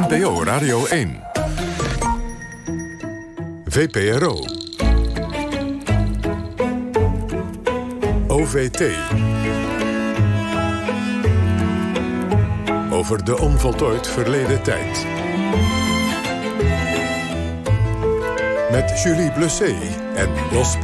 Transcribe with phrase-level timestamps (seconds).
[0.00, 1.22] NPO Radio 1.
[3.64, 4.44] VPRO.
[8.28, 8.82] OVT.
[12.90, 15.06] Over de onvoltooid verleden tijd.
[18.70, 20.76] Met Julie Blusset en Jos.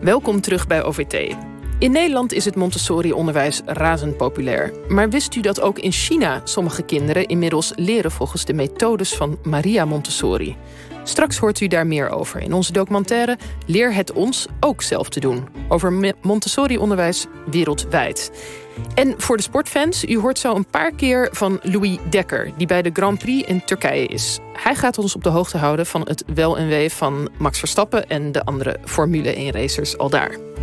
[0.00, 1.47] Welkom terug bij OVT.
[1.78, 4.72] In Nederland is het Montessori-onderwijs razend populair.
[4.88, 9.38] Maar wist u dat ook in China sommige kinderen inmiddels leren volgens de methodes van
[9.42, 10.56] Maria Montessori?
[11.04, 15.20] Straks hoort u daar meer over in onze documentaire Leer het ons ook zelf te
[15.20, 15.48] doen.
[15.68, 18.32] Over Montessori-onderwijs wereldwijd.
[18.94, 22.82] En voor de sportfans, u hoort zo een paar keer van Louis Dekker, die bij
[22.82, 24.38] de Grand Prix in Turkije is.
[24.52, 28.08] Hij gaat ons op de hoogte houden van het wel en wee van Max Verstappen
[28.08, 30.57] en de andere Formule 1 racers al daar.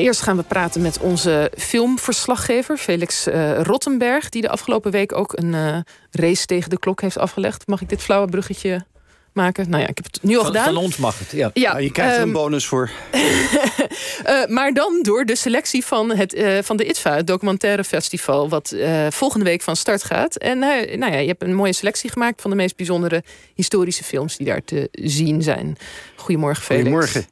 [0.00, 4.28] Eerst gaan we praten met onze filmverslaggever Felix uh, Rottenberg...
[4.28, 5.78] die de afgelopen week ook een uh,
[6.10, 7.66] race tegen de klok heeft afgelegd.
[7.66, 8.84] Mag ik dit flauwe bruggetje
[9.32, 9.70] maken?
[9.70, 10.64] Nou ja, ik heb het nu al gedaan.
[10.64, 11.50] Van ons mag het, ja.
[11.54, 12.90] ja je krijgt er een ehm, bonus voor.
[13.14, 18.48] uh, maar dan door de selectie van, het, van de ITVA, het documentaire festival...
[18.48, 18.74] wat
[19.08, 20.36] volgende week van start gaat.
[20.36, 22.40] En nou ja, je hebt een mooie selectie gemaakt...
[22.40, 23.22] van de meest bijzondere
[23.54, 25.76] historische films die daar te zien zijn.
[26.16, 26.82] Goedemorgen, Felix.
[26.82, 27.26] Goedemorgen.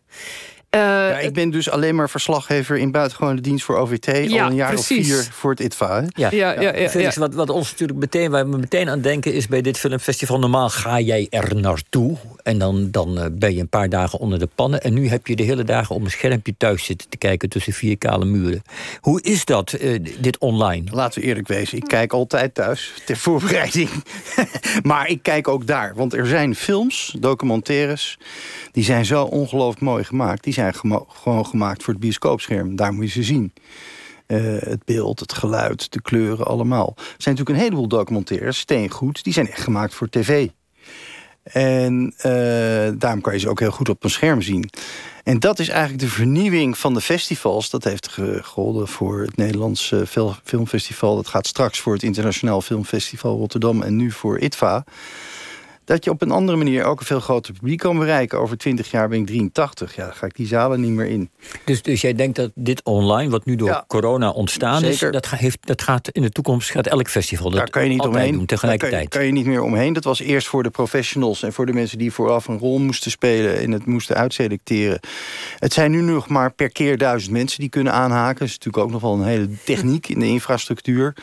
[0.74, 4.08] Uh, ja, ik ben dus alleen maar verslaggever in buitengewone dienst voor OVT.
[4.08, 6.04] al een jaar of vier voor het ITVA.
[6.08, 9.32] Ja, ja, ja, ja, Felix, wat, wat ons natuurlijk meteen, waar we meteen aan denken...
[9.32, 12.16] is bij dit filmfestival normaal ga jij er naartoe...
[12.42, 14.80] en dan, dan uh, ben je een paar dagen onder de pannen...
[14.82, 17.48] en nu heb je de hele dagen op een schermpje thuis zitten te kijken...
[17.48, 18.62] tussen vier kale muren.
[19.00, 20.91] Hoe is dat, uh, dit online?
[20.91, 23.91] Laten we eerlijk wezen, ik kijk altijd thuis ter voorbereiding.
[24.82, 28.18] maar ik kijk ook daar, want er zijn films, documentaires...
[28.72, 30.44] die zijn zo ongelooflijk mooi gemaakt...
[30.44, 30.58] Die zijn
[31.08, 32.77] gewoon gemaakt voor het bioscoopscherm.
[32.77, 33.53] Daar moet je ze zien.
[34.27, 36.92] Uh, het beeld, het geluid, de kleuren, allemaal.
[36.97, 39.25] Er zijn natuurlijk een heleboel documentaires, steengoed...
[39.25, 40.48] die zijn echt gemaakt voor tv.
[41.42, 42.22] En uh,
[42.99, 44.70] daarom kan je ze ook heel goed op een scherm zien.
[45.25, 47.70] En dat is eigenlijk de vernieuwing van de festivals.
[47.70, 50.06] Dat heeft gegolden voor het Nederlandse
[50.44, 51.16] Filmfestival.
[51.16, 53.82] Dat gaat straks voor het Internationaal Filmfestival Rotterdam...
[53.82, 54.84] en nu voor ITVA
[55.90, 58.38] dat je op een andere manier ook een veel groter publiek kan bereiken.
[58.38, 59.96] Over 20 jaar ben ik 83.
[59.96, 61.30] Ja, dan ga ik die zalen niet meer in.
[61.64, 64.98] Dus, dus jij denkt dat dit online, wat nu door corona ontstaan is...
[64.98, 68.00] Dat, heeft, dat gaat in de toekomst gaat elk festival dat Daar kan je niet
[68.00, 68.32] omheen.
[68.32, 69.10] doen tegelijkertijd.
[69.10, 69.92] Daar kan, je, niet meer omheen.
[69.92, 73.10] Dat was eerst voor de professionals en voor de mensen die vooraf een rol moesten
[73.10, 73.58] spelen...
[73.58, 75.00] en het moesten uitselecteren.
[75.58, 78.38] Het zijn nu nog maar per keer duizend mensen die kunnen aanhaken.
[78.38, 81.14] Dat is natuurlijk ook nog wel een hele techniek in de infrastructuur.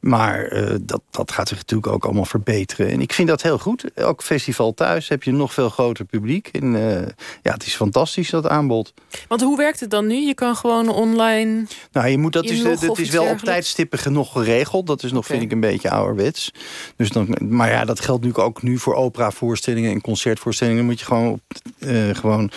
[0.00, 2.88] Maar uh, dat, dat gaat zich natuurlijk ook allemaal verbeteren.
[2.88, 3.84] En ik vind dat heel goed.
[3.94, 6.48] Elk festival thuis heb je nog veel groter publiek.
[6.52, 7.00] En uh,
[7.42, 8.94] ja, het is fantastisch, dat aanbod.
[9.28, 10.14] Want hoe werkt het dan nu?
[10.14, 14.32] Je kan gewoon online Nou, je moet, dat is, het is wel op tijdstippen genoeg
[14.32, 14.86] geregeld.
[14.86, 16.52] Dat is nog, vind ik, een beetje ouderwets.
[16.96, 20.78] Dus dan, maar ja, dat geldt natuurlijk ook nu voor operavoorstellingen en concertvoorstellingen.
[20.78, 21.40] Dan moet je gewoon, op,
[21.78, 22.50] uh, gewoon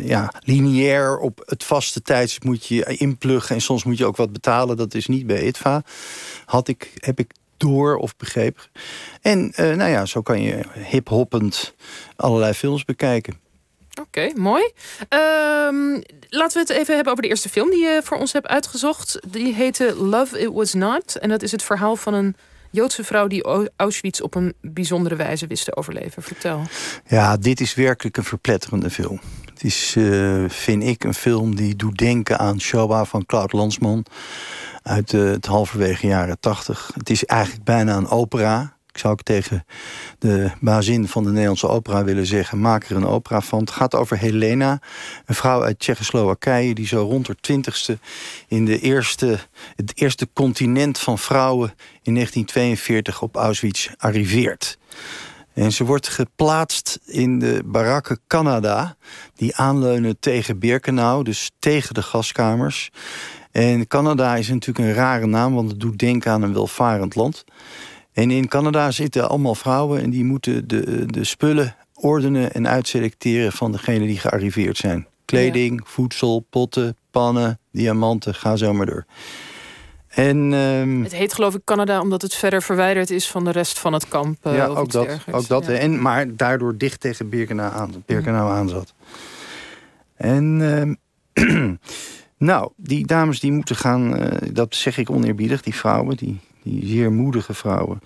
[0.00, 3.54] ja, lineair op het vaste tijdstip moet je inpluggen.
[3.54, 4.76] En soms moet je ook wat betalen.
[4.76, 5.82] Dat is niet bij ITVA
[6.44, 8.62] had ik, heb ik door of begrepen.
[9.20, 11.74] En uh, nou ja, zo kan je hip-hoppend
[12.16, 13.38] allerlei films bekijken.
[14.00, 14.62] Oké, mooi.
[15.08, 18.46] Um, laten we het even hebben over de eerste film die je voor ons hebt
[18.46, 19.18] uitgezocht.
[19.28, 21.16] Die heette Love It Was Not.
[21.16, 22.36] En dat is het verhaal van een
[22.70, 26.22] Joodse vrouw die Auschwitz op een bijzondere wijze wist te overleven.
[26.22, 26.62] Vertel.
[27.06, 29.20] Ja, dit is werkelijk een verpletterende film.
[29.50, 34.04] Het is, uh, vind ik, een film die doet denken aan Shoah van Claude Landsman
[34.82, 36.90] uit het halverwege jaren tachtig.
[36.94, 38.78] Het is eigenlijk bijna een opera.
[38.92, 39.64] Ik zou ook tegen
[40.18, 42.60] de bazin van de Nederlandse opera willen zeggen...
[42.60, 43.60] maak er een opera van.
[43.60, 44.80] Het gaat over Helena,
[45.26, 46.74] een vrouw uit Tsjechoslowakije...
[46.74, 47.98] die zo rond haar twintigste
[48.48, 49.38] in de eerste,
[49.76, 51.68] het eerste continent van vrouwen...
[52.02, 54.78] in 1942 op Auschwitz arriveert.
[55.54, 58.96] En ze wordt geplaatst in de barakken Canada...
[59.34, 62.90] die aanleunen tegen Birkenau, dus tegen de gaskamers...
[63.50, 67.44] En Canada is natuurlijk een rare naam, want het doet denken aan een welvarend land.
[68.12, 73.52] En in Canada zitten allemaal vrouwen en die moeten de, de spullen ordenen en uitselecteren
[73.52, 75.06] van degenen die gearriveerd zijn.
[75.24, 79.04] Kleding, voedsel, potten, pannen, diamanten, ga zo maar door.
[80.08, 83.78] En, um, het heet geloof ik Canada omdat het verder verwijderd is van de rest
[83.78, 84.46] van het kamp.
[84.46, 85.08] Uh, ja, ook dat.
[85.30, 88.94] Ook dat en, maar daardoor dicht tegen Birkenau aan, Birkenau aan zat.
[90.16, 90.98] En um,
[92.40, 96.86] Nou, die dames die moeten gaan, uh, dat zeg ik oneerbiedig, die vrouwen, die, die
[96.86, 98.00] zeer moedige vrouwen,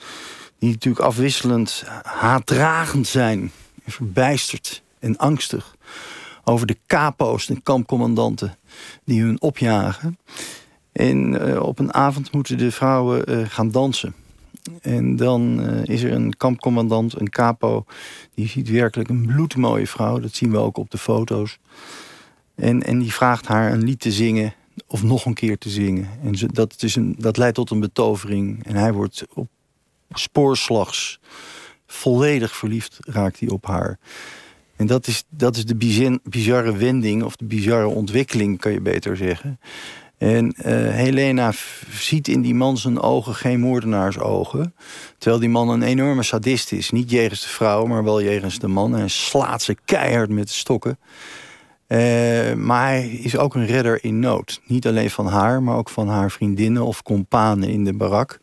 [0.58, 3.50] die natuurlijk afwisselend haatdragend zijn,
[3.86, 5.76] verbijsterd en angstig
[6.44, 8.56] over de capo's en kampcommandanten
[9.04, 10.18] die hun opjagen.
[10.92, 14.14] En op een avond moeten de vrouwen gaan dansen.
[14.80, 17.84] En dan is er een kampcommandant, een capo...
[18.34, 20.18] die ziet werkelijk een bloedmooie vrouw.
[20.18, 21.58] Dat zien we ook op de foto's.
[22.54, 24.54] En, en die vraagt haar een lied te zingen
[24.86, 26.08] of nog een keer te zingen.
[26.22, 28.64] En dat, is een, dat leidt tot een betovering.
[28.66, 29.48] En hij wordt op
[30.10, 31.20] spoorslags
[31.86, 33.98] volledig verliefd raakt hij op haar.
[34.76, 39.16] En dat is, dat is de bizarre wending, of de bizarre ontwikkeling, kan je beter
[39.16, 39.58] zeggen.
[40.18, 41.52] En uh, Helena
[41.90, 44.74] ziet in die man zijn ogen geen moordenaarsogen.
[45.18, 46.90] Terwijl die man een enorme sadist is.
[46.90, 48.96] Niet jegens de vrouw, maar wel jegens de man.
[48.96, 50.98] En slaat ze keihard met de stokken.
[51.88, 54.60] Uh, maar hij is ook een redder in nood.
[54.66, 58.40] Niet alleen van haar, maar ook van haar vriendinnen of companen in de barak.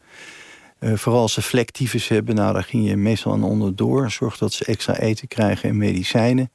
[0.80, 4.12] Uh, vooral als ze vlektyfus hebben, nou, daar ging je meestal aan onderdoor.
[4.12, 6.52] Zorg dat ze extra eten krijgen en medicijnen.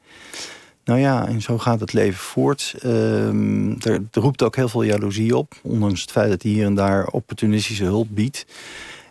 [0.84, 2.74] Nou ja, en zo gaat het leven voort.
[2.84, 3.28] Uh,
[3.84, 5.54] er, er, roept ook heel veel jaloezie op.
[5.62, 8.46] Ondanks het feit dat hij hier en daar opportunistische hulp biedt.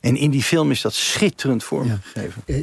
[0.01, 2.44] En in die film is dat schitterend vormgegeven.
[2.45, 2.56] Ja.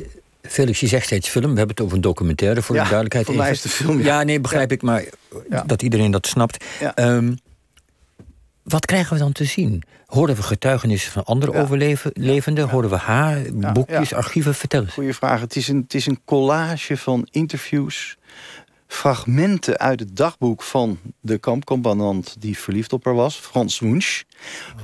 [0.53, 1.51] Felix, je zegt steeds film.
[1.51, 3.27] We hebben het over een documentaire, voor de duidelijkheid.
[3.27, 4.01] Voor mij is de film.
[4.03, 5.05] Ja, nee, begrijp ik, maar
[5.67, 6.65] dat iedereen dat snapt.
[6.97, 7.39] Um,
[8.63, 9.83] wat krijgen we dan te zien?
[10.07, 12.69] Horen we getuigenissen van andere overlevenden?
[12.69, 14.55] Horen we haar, boekjes, archieven?
[14.55, 14.93] Vertel eens.
[14.93, 15.41] Goeie vraag.
[15.41, 18.17] Het is, een, het is een collage van interviews,
[18.87, 24.23] fragmenten uit het dagboek van de kampcommandant die verliefd op haar was, Frans Wunsch.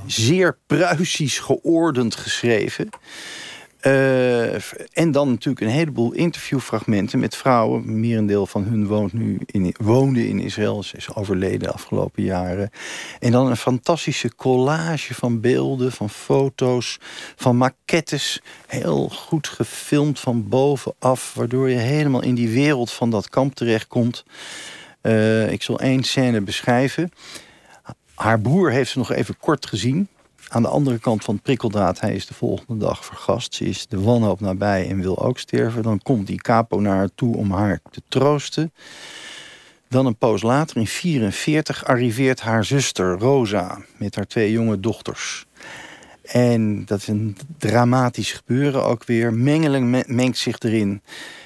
[0.05, 2.89] Zeer Pruisisch geordend geschreven.
[3.81, 4.53] Uh,
[4.97, 7.99] en dan natuurlijk een heleboel interviewfragmenten met vrouwen.
[7.99, 10.83] Merendeel van hun woont nu in, woonde in Israël.
[10.83, 12.69] Ze is overleden de afgelopen jaren.
[13.19, 16.99] En dan een fantastische collage van beelden, van foto's,
[17.35, 18.41] van maquettes.
[18.67, 21.33] Heel goed gefilmd van bovenaf.
[21.33, 24.25] Waardoor je helemaal in die wereld van dat kamp terechtkomt.
[25.01, 27.11] Uh, ik zal één scène beschrijven.
[28.15, 30.07] Haar broer heeft ze nog even kort gezien
[30.49, 33.53] aan de andere kant van het prikkeldraad, hij is de volgende dag vergast.
[33.53, 35.83] Ze is de wanhoop nabij en wil ook sterven.
[35.83, 38.73] Dan komt die capo naar haar toe om haar te troosten.
[39.89, 43.81] Dan een poos later, in 1944, arriveert haar zuster Rosa...
[43.97, 45.45] met haar twee jonge dochters.
[46.21, 49.33] En dat is een dramatisch gebeuren ook weer.
[49.33, 51.01] Mengeling mengt zich erin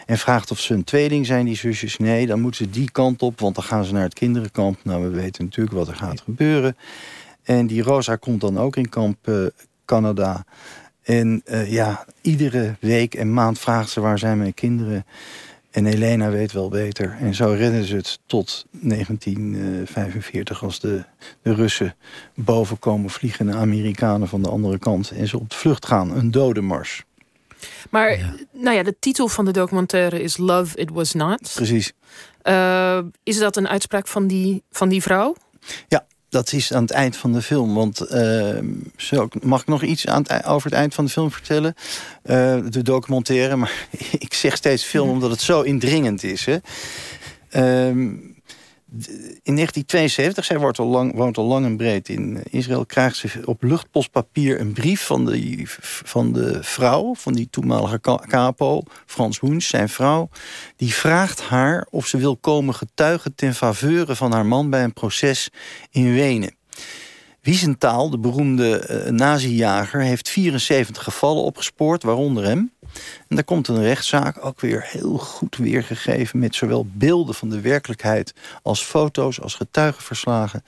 [0.05, 1.97] en vraagt of ze een tweeling zijn, die zusjes.
[1.97, 4.79] Nee, dan moeten ze die kant op, want dan gaan ze naar het kinderenkamp.
[4.83, 6.77] Nou, we weten natuurlijk wat er gaat gebeuren.
[7.43, 9.45] En die Rosa komt dan ook in kamp uh,
[9.85, 10.45] Canada.
[11.03, 15.05] En uh, ja, iedere week en maand vraagt ze waar zijn mijn kinderen.
[15.71, 17.17] En Helena weet wel beter.
[17.19, 21.03] En zo redden ze het tot 1945 als de,
[21.41, 21.95] de Russen
[22.35, 23.45] boven komen vliegen...
[23.45, 25.11] de Amerikanen van de andere kant.
[25.11, 26.15] En ze op de vlucht gaan.
[26.15, 27.03] Een dodenmars.
[27.89, 31.51] Maar nou ja, de titel van de documentaire is Love It Was Not.
[31.53, 31.93] Precies.
[32.43, 35.35] Uh, is dat een uitspraak van die, van die vrouw?
[35.87, 37.73] Ja, dat is aan het eind van de film.
[37.73, 38.57] Want uh,
[39.41, 41.75] mag ik nog iets aan het, over het eind van de film vertellen?
[42.25, 43.87] Uh, de documentaire, maar
[44.17, 46.45] ik zeg steeds film omdat het zo indringend is.
[46.45, 46.57] Hè?
[47.91, 48.17] Uh,
[49.43, 52.85] in 1972, zij woont al, lang, woont al lang en breed in Israël...
[52.85, 55.61] krijgt ze op luchtpostpapier een brief van de,
[56.03, 57.15] van de vrouw...
[57.15, 60.29] van die toenmalige capo, Frans Hoens, zijn vrouw...
[60.75, 63.35] die vraagt haar of ze wil komen getuigen...
[63.35, 65.49] ten faveur van haar man bij een proces
[65.91, 66.55] in Wenen.
[67.41, 70.01] Wiesenthal, de beroemde uh, nazi-jager...
[70.01, 72.71] heeft 74 gevallen opgespoord, waaronder hem...
[73.27, 76.39] En daar komt een rechtszaak ook weer heel goed weergegeven...
[76.39, 80.63] met zowel beelden van de werkelijkheid als foto's, als getuigenverslagen.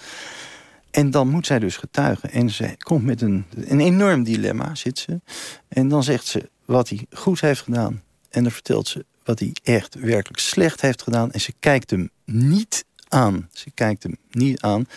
[0.91, 2.31] En dan moet zij dus getuigen.
[2.31, 5.19] En ze komt met een, een enorm dilemma, zit ze.
[5.67, 8.03] En dan zegt ze wat hij goed heeft gedaan.
[8.29, 11.31] En dan vertelt ze wat hij echt werkelijk slecht heeft gedaan.
[11.31, 13.49] En ze kijkt hem niet aan.
[13.51, 14.87] Ze kijkt hem niet aan.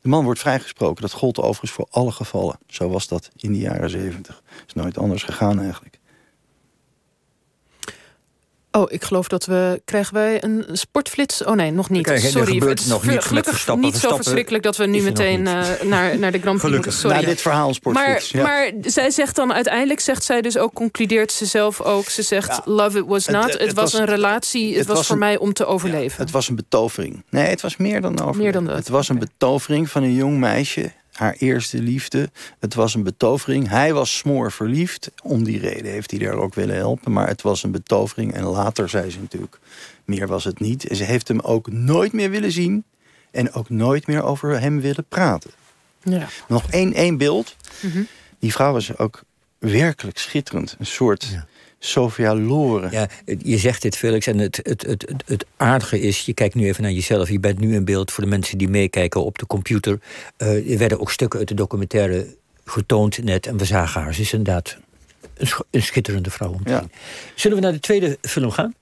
[0.00, 1.02] De man wordt vrijgesproken.
[1.02, 2.58] Dat gold overigens voor alle gevallen.
[2.66, 4.42] Zo was dat in de jaren zeventig.
[4.66, 5.97] is nooit anders gegaan eigenlijk.
[8.78, 9.82] Oh, ik geloof dat we...
[9.84, 11.44] Krijgen wij een sportflits?
[11.44, 12.06] Oh nee, nog niet.
[12.06, 14.62] Sorry, het is nog niet gelukkig niet zo verschrikkelijk...
[14.64, 16.92] dat we nu meteen uh, naar, naar de Grand Prix moeten.
[16.92, 17.16] Sorry.
[17.16, 20.00] Na dit verhaal sportflits, maar, maar zij zegt dan uiteindelijk...
[20.00, 22.08] zegt zij dus ook, concludeert ze zelf ook...
[22.08, 23.58] ze zegt, love it was not.
[23.58, 26.22] Het, was, een relatie, het, was, voor mij om te overleven.
[26.22, 27.24] het was een betovering.
[27.30, 28.42] Nee, het was meer dan overleven.
[28.42, 28.76] Meer dan dat.
[28.76, 32.30] Het was een betovering van een jong meisje haar eerste liefde.
[32.58, 33.68] Het was een betovering.
[33.68, 35.10] Hij was smoor verliefd.
[35.22, 37.12] Om die reden heeft hij daar ook willen helpen.
[37.12, 38.32] Maar het was een betovering.
[38.32, 39.58] En later zei ze natuurlijk,
[40.04, 40.88] meer was het niet.
[40.88, 42.84] En ze heeft hem ook nooit meer willen zien.
[43.30, 45.50] En ook nooit meer over hem willen praten.
[46.02, 46.28] Ja.
[46.48, 47.56] Nog één, één beeld.
[47.80, 48.02] Mhm.
[48.38, 49.22] Die vrouw was ook
[49.58, 50.76] werkelijk schitterend.
[50.78, 51.38] Een soort
[51.78, 52.90] Sofia Loren.
[52.90, 53.08] Ja,
[53.38, 56.20] je zegt dit, Felix, en het, het, het, het, aardige is...
[56.20, 58.12] je kijkt nu even naar jezelf, je bent nu in beeld...
[58.12, 59.98] voor de mensen die meekijken op de computer.
[60.38, 62.26] Uh, er werden ook stukken uit de documentaire
[62.64, 63.46] getoond net...
[63.46, 64.14] en we zagen haar.
[64.14, 64.76] Ze is inderdaad
[65.36, 66.90] een, een schitterende vrouw om te zien.
[67.34, 68.74] Zullen we naar de tweede film gaan?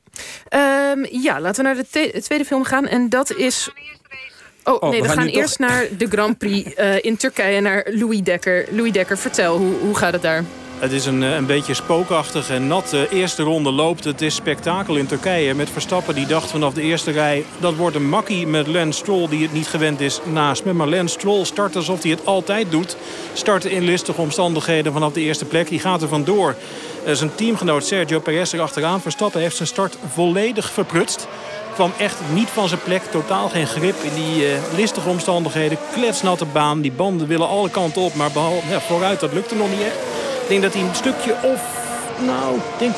[0.55, 2.87] Um, ja, laten we naar de tweede film gaan.
[2.87, 3.71] En dat is...
[4.65, 8.21] Oh, oh nee, we, gaan, eerst naar de Grand Prix uh, in Turkije, naar Louis
[8.23, 8.67] Dekker.
[8.71, 10.45] Louis Dekker, vertel, hoe, hoe gaat het daar?
[10.79, 12.91] Het is een, eh, een beetje spookachtig en nat.
[12.91, 14.05] De eerste ronde loopt.
[14.05, 15.55] Het is spektakel in Turkije.
[15.55, 17.45] Met Verstappen die dacht vanaf de eerste rij...
[17.59, 20.73] dat wordt een makkie met Lance Stroll die het niet gewend is naast me.
[20.73, 22.97] Maar Lance Stroll start alsof hij het altijd doet.
[23.33, 25.69] Starten in listige omstandigheden vanaf de eerste plek.
[25.69, 26.55] Die gaat er vandoor.
[27.13, 29.01] Zijn teamgenoot Sergio Perez er achteraan.
[29.01, 31.29] Verstappen heeft zijn start volledig verprutst
[31.75, 33.03] kwam echt niet van zijn plek.
[33.03, 35.79] Totaal geen grip in die uh, listige omstandigheden.
[35.93, 36.81] Kletsnatte baan.
[36.81, 38.15] Die banden willen alle kanten op.
[38.15, 39.97] Maar behalve, ja, vooruit, dat lukte nog niet echt.
[40.47, 41.61] Ik denk dat hij een stukje of,
[42.27, 42.95] nou, ik denk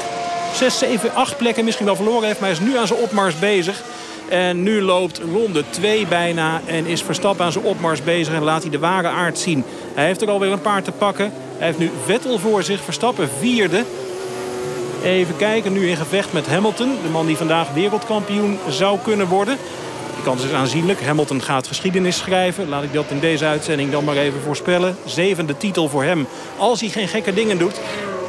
[0.55, 2.41] 6, 7, 8 plekken misschien wel verloren heeft.
[2.41, 3.83] Maar hij is nu aan zijn opmars bezig.
[4.29, 8.63] En nu loopt ronde 2 bijna en is Verstappen aan zijn opmars bezig en laat
[8.63, 9.65] hij de ware aard zien.
[9.95, 11.33] Hij heeft er alweer een paar te pakken.
[11.57, 13.85] Hij heeft nu Vettel voor zich, Verstappen vierde.
[15.03, 16.99] Even kijken, nu in gevecht met Hamilton.
[17.03, 19.59] De man die vandaag wereldkampioen zou kunnen worden.
[20.29, 21.03] Kans is aanzienlijk.
[21.03, 22.69] Hamilton gaat geschiedenis schrijven.
[22.69, 24.97] Laat ik dat in deze uitzending dan maar even voorspellen.
[25.05, 26.27] Zevende titel voor hem.
[26.57, 27.81] Als hij geen gekke dingen doet.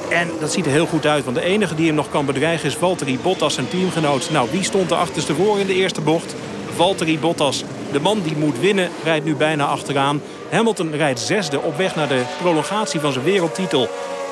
[0.09, 1.23] En dat ziet er heel goed uit.
[1.23, 4.29] Want de enige die hem nog kan bedreigen is Valtteri Bottas, zijn teamgenoot.
[4.31, 6.35] Nou, wie stond er achterstevoor in de eerste bocht?
[6.75, 7.63] Valtteri Bottas.
[7.91, 10.21] De man die moet winnen rijdt nu bijna achteraan.
[10.49, 13.87] Hamilton rijdt zesde op weg naar de prolongatie van zijn wereldtitel.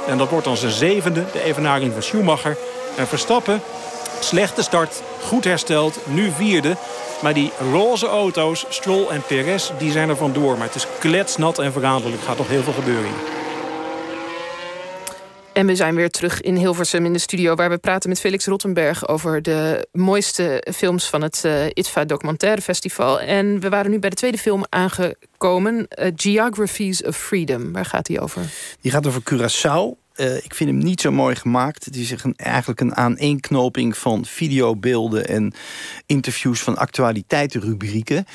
[0.07, 2.57] En dat wordt dan zijn zevende, de evenaring van Schumacher.
[2.95, 3.61] En Verstappen,
[4.19, 6.75] slechte start, goed hersteld, nu vierde.
[7.21, 10.57] Maar die roze auto's, Stroll en Perez, die zijn er vandoor.
[10.57, 12.21] Maar het is kletsnat en verraderlijk.
[12.21, 13.35] gaat toch heel veel gebeuren hier.
[15.57, 17.55] En we zijn weer terug in Hilversum in de studio...
[17.55, 19.07] waar we praten met Felix Rottenberg...
[19.07, 23.19] over de mooiste films van het uh, ITVA Documentaire Festival.
[23.19, 25.75] En we waren nu bij de tweede film aangekomen.
[25.75, 27.73] Uh, Geographies of Freedom.
[27.73, 28.41] Waar gaat die over?
[28.81, 30.06] Die gaat over Curaçao.
[30.17, 31.85] Uh, ik vind hem niet zo mooi gemaakt.
[31.85, 35.27] Het is een, eigenlijk een aaneenknoping van videobeelden...
[35.27, 35.53] en
[36.05, 38.25] interviews van actualiteitenrubrieken.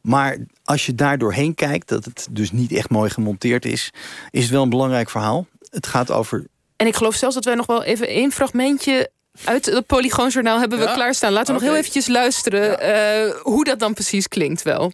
[0.00, 3.90] Maar als je daar doorheen kijkt, dat het dus niet echt mooi gemonteerd is...
[4.30, 5.46] is het wel een belangrijk verhaal.
[5.70, 6.46] Het gaat over
[6.82, 9.10] en ik geloof zelfs dat wij nog wel even één fragmentje
[9.44, 11.32] uit het Polygoonjournaal hebben we klaarstaan.
[11.32, 14.92] Laten we nog heel eventjes luisteren eh, hoe dat dan precies klinkt wel.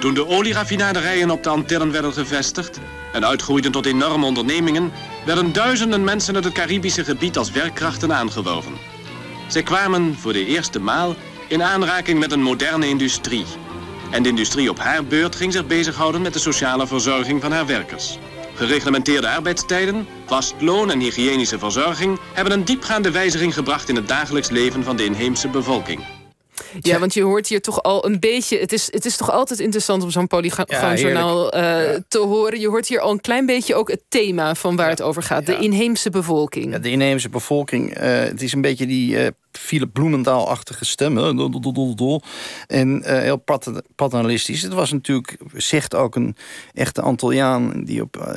[0.00, 2.80] Toen de olieraffinaderijen op de Antillen werden gevestigd...
[3.12, 4.92] en uitgroeiden tot enorme ondernemingen...
[5.24, 8.72] werden duizenden mensen uit het Caribische gebied als werkkrachten aangeworven.
[9.48, 11.16] Zij kwamen voor de eerste maal
[11.48, 13.44] in aanraking met een moderne industrie.
[14.10, 17.66] En de industrie op haar beurt ging zich bezighouden met de sociale verzorging van haar
[17.66, 18.18] werkers.
[18.54, 22.18] Gereglementeerde arbeidstijden, vast loon en hygiënische verzorging...
[22.32, 26.23] hebben een diepgaande wijziging gebracht in het dagelijks leven van de inheemse bevolking.
[26.80, 28.58] Ja, want je hoort hier toch al een beetje...
[28.58, 31.60] Het is, het is toch altijd interessant om zo'n polygoonjournaal uh,
[32.08, 32.60] te horen.
[32.60, 35.46] Je hoort hier al een klein beetje ook het thema van waar het over gaat.
[35.46, 36.76] De inheemse bevolking.
[36.76, 37.98] De inheemse bevolking.
[37.98, 41.18] Uh, het is een beetje die uh, Philip Bloemendaal-achtige stem.
[42.66, 43.44] En heel
[43.94, 44.62] paternalistisch.
[44.62, 46.36] Het was natuurlijk, zegt ook een
[46.72, 47.84] echte Antilliaan...
[47.84, 48.36] die, op,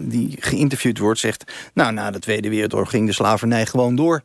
[0.00, 1.52] die geïnterviewd wordt, zegt...
[1.74, 4.22] nou, na de Tweede Wereldoorlog ging de slavernij gewoon door.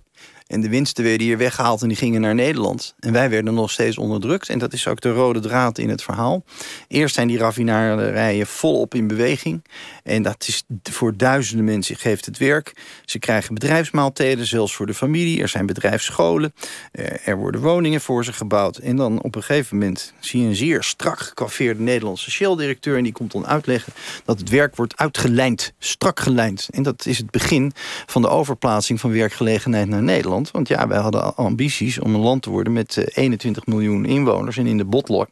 [0.48, 2.96] En de winsten werden hier weggehaald en die gingen naar Nederland.
[3.00, 4.50] En wij werden nog steeds onderdrukt.
[4.50, 6.44] En dat is ook de rode draad in het verhaal.
[6.88, 9.64] Eerst zijn die raffinaderijen volop in beweging.
[10.04, 12.74] En dat is voor duizenden mensen geeft het werk.
[13.06, 15.42] Ze krijgen bedrijfsmaaltijden, zelfs voor de familie.
[15.42, 16.54] Er zijn bedrijfsscholen.
[16.92, 18.78] Eh, er worden woningen voor ze gebouwd.
[18.78, 22.98] En dan op een gegeven moment zie je een zeer strak gekwaffeerde Nederlandse Shell-directeur.
[22.98, 23.94] En die komt dan uitleggen
[24.26, 25.74] dat het werk wordt uitgelijnd.
[25.80, 26.68] Strak gelijnd.
[26.72, 27.72] En dat is het begin
[28.06, 30.33] van de overplaatsing van werkgelegenheid naar Nederland.
[30.42, 34.58] Want ja, wij hadden ambities om een land te worden met 21 eh, miljoen inwoners.
[34.58, 34.86] En in de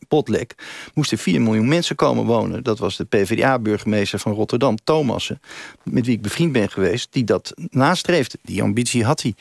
[0.08, 0.56] Botlek
[0.94, 2.64] moesten 4 miljoen mensen komen wonen.
[2.64, 5.42] Dat was de PvdA-burgemeester van Rotterdam, Thomassen.
[5.84, 8.38] Met wie ik bevriend ben geweest, die dat nastreefde.
[8.42, 9.36] Die ambitie had hij.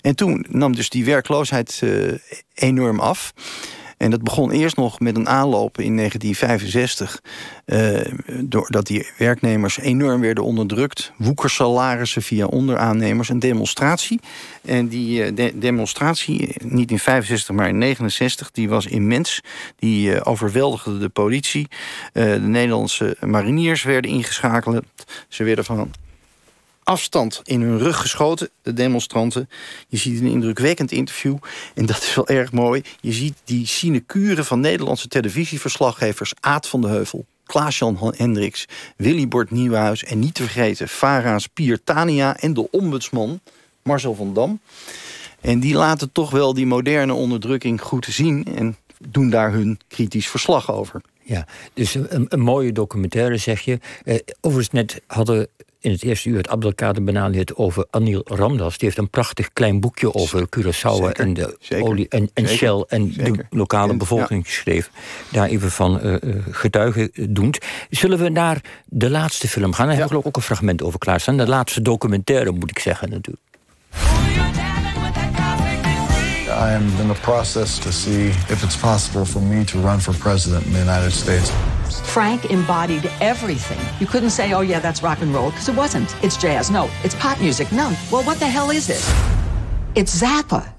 [0.00, 2.12] En toen nam dus die werkloosheid uh,
[2.54, 3.32] enorm af.
[4.00, 7.20] En dat begon eerst nog met een aanloop in 1965...
[7.66, 11.12] Uh, eh, doordat die werknemers enorm werden onderdrukt.
[11.16, 13.28] Woekersalarissen via onderaannemers.
[13.28, 14.20] Een demonstratie.
[14.64, 19.40] En die uh, demonstratie, niet in 65, maar in 69, die was immens.
[19.76, 21.68] Die uh, overweldigde de politie.
[22.12, 24.84] de Nederlandse mariniers werden ingeschakeld.
[25.28, 25.90] Ze werden van
[26.90, 29.48] afstand in hun rug geschoten, de demonstranten.
[29.88, 31.36] Je ziet een indrukwekkend interview.
[31.74, 32.82] En dat is wel erg mooi.
[33.00, 36.32] Je ziet die sinecure van Nederlandse televisieverslaggevers...
[36.40, 38.66] Aad van de Heuvel, Klaas-Jan Hendricks,
[38.96, 40.04] Willy Bord Nieuwhuis...
[40.04, 43.40] en niet te vergeten Farah Spier Tania en de ombudsman
[43.82, 44.60] Marcel van Dam.
[45.40, 48.44] En die laten toch wel die moderne onderdrukking goed zien...
[48.44, 48.76] en
[49.08, 51.00] doen daar hun kritisch verslag over.
[51.22, 53.78] Ja, dus een, een mooie documentaire, zeg je.
[54.04, 55.48] Eh, overigens, net hadden
[55.80, 58.78] in het eerste uur het Abdelkader Benali het over Anil Ramdas.
[58.78, 63.12] Die heeft een prachtig klein boekje over Curaçao en de olie en, en Shell en
[63.12, 64.92] de lokale bevolking geschreven.
[65.30, 66.16] Daar even van uh,
[66.50, 67.58] getuigen doend.
[67.90, 69.86] Zullen we naar de laatste film gaan?
[69.86, 70.02] Daar ja.
[70.02, 71.36] heb ik ook een fragment over klaarstaan.
[71.36, 73.42] De laatste documentaire, moet ik zeggen natuurlijk.
[76.50, 80.12] I am in the process to see if it's possible for me to run for
[80.12, 81.50] president in the United States.
[82.12, 83.78] Frank embodied everything.
[84.00, 86.14] You couldn't say, oh, yeah, that's rock and roll, because it wasn't.
[86.24, 86.70] It's jazz.
[86.70, 86.90] No.
[87.04, 87.70] It's pop music.
[87.72, 87.94] No.
[88.10, 89.04] Well, what the hell is it?
[89.94, 90.72] It's Zappa.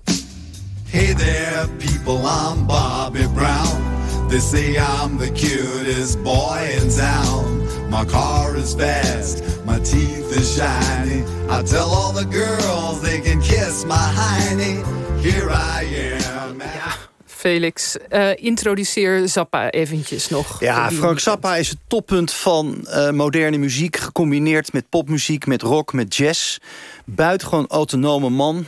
[0.88, 4.28] Hey there, people, I'm Bobby Brown.
[4.30, 7.81] They say I'm the cutest boy in town.
[7.92, 11.24] My car is fast, my teeth are shiny.
[11.50, 14.82] I tell all the girls they can kiss my hiney.
[15.22, 16.60] Here I am.
[16.60, 16.96] Ja.
[17.26, 20.60] Felix, uh, introduceer Zappa eventjes nog.
[20.60, 23.98] Ja, Frank Zappa is het toppunt van uh, moderne muziek...
[23.98, 26.58] gecombineerd met popmuziek, met rock, met jazz.
[27.06, 28.66] Buitengewoon autonome man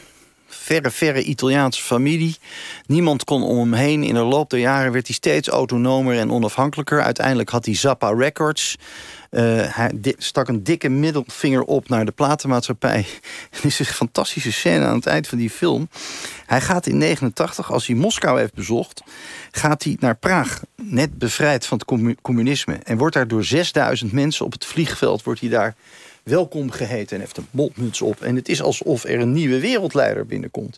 [0.64, 2.36] verre, verre Italiaanse familie.
[2.86, 4.04] Niemand kon om hem heen.
[4.04, 7.02] In de loop der jaren werd hij steeds autonomer en onafhankelijker.
[7.02, 8.78] Uiteindelijk had hij Zappa Records.
[9.32, 9.42] Uh,
[9.76, 13.06] hij stak een dikke middelvinger op naar de platenmaatschappij.
[13.52, 15.90] Er is een fantastische scène aan het eind van die film.
[16.46, 19.04] Hij gaat in 89, als hij Moskou heeft bezocht...
[19.52, 22.80] gaat hij naar Praag, net bevrijd van het communisme...
[22.84, 25.24] en wordt daar door 6000 mensen op het vliegveld...
[25.24, 25.76] wordt hij daar
[26.24, 28.22] welkom geheten en heeft een mondmuts op.
[28.22, 30.78] En het is alsof er een nieuwe wereldleider binnenkomt.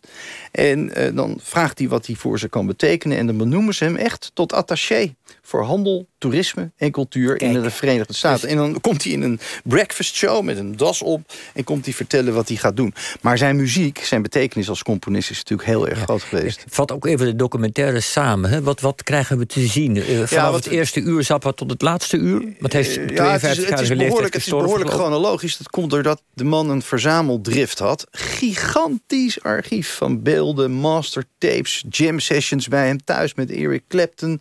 [0.51, 3.17] En uh, dan vraagt hij wat hij voor ze kan betekenen.
[3.17, 5.13] En dan benoemen ze hem echt tot attaché
[5.45, 8.49] voor handel, toerisme en cultuur in de Verenigde Staten.
[8.49, 11.93] En dan komt hij in een breakfast show met een das op en komt hij
[11.93, 12.93] vertellen wat hij gaat doen.
[13.21, 16.63] Maar zijn muziek, zijn betekenis als componist is natuurlijk heel erg groot geweest.
[16.69, 18.49] Vat ook even de documentaire samen.
[18.49, 18.61] Hè?
[18.61, 19.95] Wat, wat krijgen we te zien?
[19.95, 22.53] Uh, vanaf ja, wat, het eerste uur Zappa tot het laatste uur?
[22.59, 25.57] Wat heeft 52 ja, het is, het is behoorlijk, het is behoorlijk chronologisch.
[25.57, 28.07] Dat komt doordat de man een verzameldrift had.
[28.11, 34.39] Gigantisch archief van beelden, mastertapes, jam sessions bij hem thuis met Eric Clapton,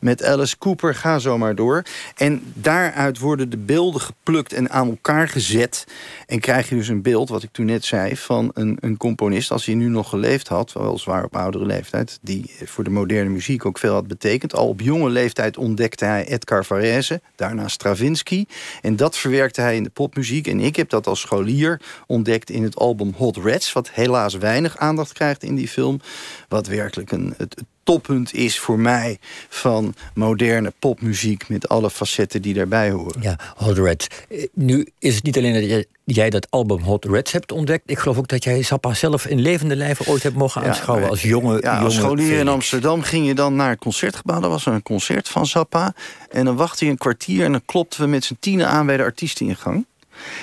[0.00, 1.82] met Alice Cooper, ga zo maar door.
[2.14, 5.86] En daaruit worden de beelden geplukt en aan elkaar gezet.
[6.26, 9.50] En krijg je dus een beeld, wat ik toen net zei, van een, een componist...
[9.50, 12.18] als hij nu nog geleefd had, weliswaar op oudere leeftijd...
[12.22, 14.54] die voor de moderne muziek ook veel had betekend.
[14.54, 18.44] Al op jonge leeftijd ontdekte hij Edgar Varese, daarna Stravinsky.
[18.82, 20.46] En dat verwerkte hij in de popmuziek.
[20.46, 23.72] En ik heb dat als scholier ontdekt in het album Hot Rats...
[23.72, 26.00] wat helaas weinig aandacht krijgt in die film.
[26.48, 29.18] Wat werkelijk een, het, toppunt is voor mij
[29.48, 31.48] van moderne popmuziek...
[31.48, 33.22] met alle facetten die daarbij horen.
[33.22, 34.06] Ja, Hot Reds.
[34.28, 37.90] Eh, nu is het niet alleen dat jij, dat album Hot Reds hebt ontdekt.
[37.90, 41.08] Ik geloof ook dat jij Zappa zelf in levende lijven ooit hebt mogen aanschouwen...
[41.08, 44.40] als jonge Ja, als scholier in Amsterdam ging je dan naar het concertgebouw.
[44.40, 45.94] Dat was een concert van Zappa.
[46.30, 48.86] En dan wachtte je een kwartier en dan klopten we met z'n tienen aan...
[48.86, 49.86] bij de artiesteningang.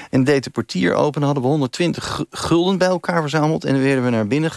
[0.09, 3.65] En deed de portier open, dan hadden we 120 gulden bij elkaar verzameld...
[3.65, 4.51] en dan werden we naar binnen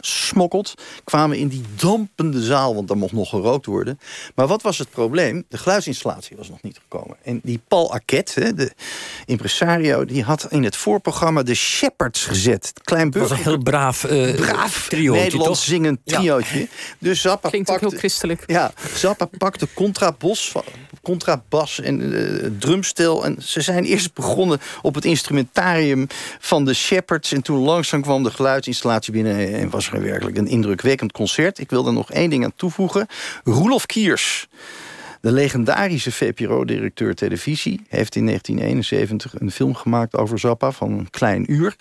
[0.00, 0.74] smokkeld.
[1.04, 4.00] Kwamen in die dampende zaal, want daar mocht nog gerookt worden.
[4.34, 5.44] Maar wat was het probleem?
[5.48, 7.16] De geluidsinstallatie was nog niet gekomen.
[7.22, 8.72] En die Paul Arquette, de
[9.26, 10.04] impresario...
[10.04, 12.72] die had in het voorprogramma de Shepherds gezet.
[12.82, 13.28] Klein burger...
[13.28, 16.68] Dat was een heel braaf, uh, braaf Nederlands zingend triootje.
[16.98, 18.42] Dus Zappa Klinkt pakte, ook heel christelijk.
[18.46, 20.52] Ja, Zappa pakte contrabas,
[21.02, 23.24] contrabas en uh, drumstel.
[23.24, 26.06] En ze zijn eerst begonnen op het instrumentarium
[26.38, 27.32] van de Shepherds.
[27.32, 31.58] En toen langzaam kwam de geluidsinstallatie binnen en was werkelijk een indrukwekkend concert.
[31.58, 33.06] Ik wil er nog één ding aan toevoegen.
[33.44, 34.48] Roelof Kiers,
[35.20, 37.80] de legendarische VPRO-directeur televisie...
[37.88, 41.76] heeft in 1971 een film gemaakt over Zappa van een klein uur.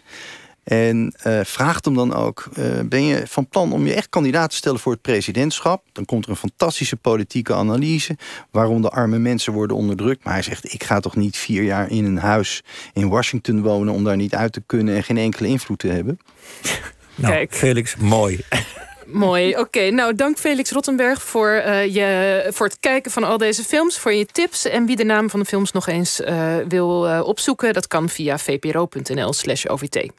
[0.63, 4.49] En uh, vraagt hem dan ook, uh, ben je van plan om je echt kandidaat
[4.49, 5.83] te stellen voor het presidentschap?
[5.91, 8.17] Dan komt er een fantastische politieke analyse...
[8.51, 10.23] waarom de arme mensen worden onderdrukt.
[10.23, 13.93] Maar hij zegt, ik ga toch niet vier jaar in een huis in Washington wonen...
[13.93, 16.19] om daar niet uit te kunnen en geen enkele invloed te hebben?
[17.19, 17.53] Nou, Kijk.
[17.53, 18.39] Felix, mooi.
[19.11, 19.57] Mooi.
[19.57, 23.97] Oké, nou dank Felix Rottenberg voor, uh, je, voor het kijken van al deze films,
[23.97, 24.65] voor je tips.
[24.65, 28.09] En wie de naam van de films nog eens uh, wil uh, opzoeken, dat kan
[28.09, 30.09] via vpro.nl/slash OVT.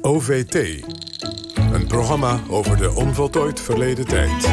[0.00, 0.54] OVT,
[1.72, 4.48] een programma over de onvoltooid verleden tijd.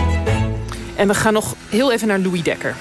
[0.95, 2.75] En we gaan nog heel even naar Louis Dekker.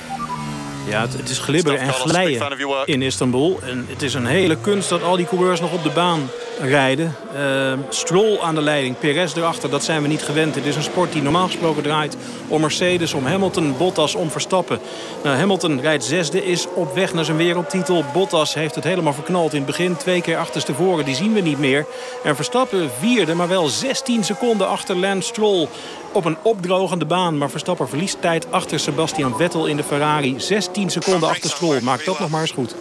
[0.86, 2.52] Ja, het, het is glibberen en glijden
[2.84, 3.58] in Istanbul.
[3.62, 7.14] En het is een hele kunst dat al die coureurs nog op de baan rijden.
[7.36, 10.54] Uh, Stroll aan de leiding, Perez erachter, dat zijn we niet gewend.
[10.54, 12.16] Het is een sport die normaal gesproken draait
[12.48, 14.78] om Mercedes, om Hamilton, Bottas, om Verstappen.
[15.22, 18.04] Nou, Hamilton rijdt zesde, is op weg naar zijn wereldtitel.
[18.12, 19.96] Bottas heeft het helemaal verknald in het begin.
[19.96, 21.86] Twee keer achterstevoren, die zien we niet meer.
[22.24, 25.68] En Verstappen vierde, maar wel 16 seconden achter Lance Stroll
[26.12, 27.38] op een opdrogende baan.
[27.38, 30.34] Maar Verstappen verliest tijd achter Sebastian Vettel in de Ferrari.
[30.38, 31.80] 16 seconden achter Stroll.
[31.80, 32.74] Maakt dat nog maar eens goed.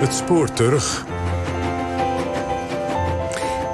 [0.00, 1.04] Het spoor terug.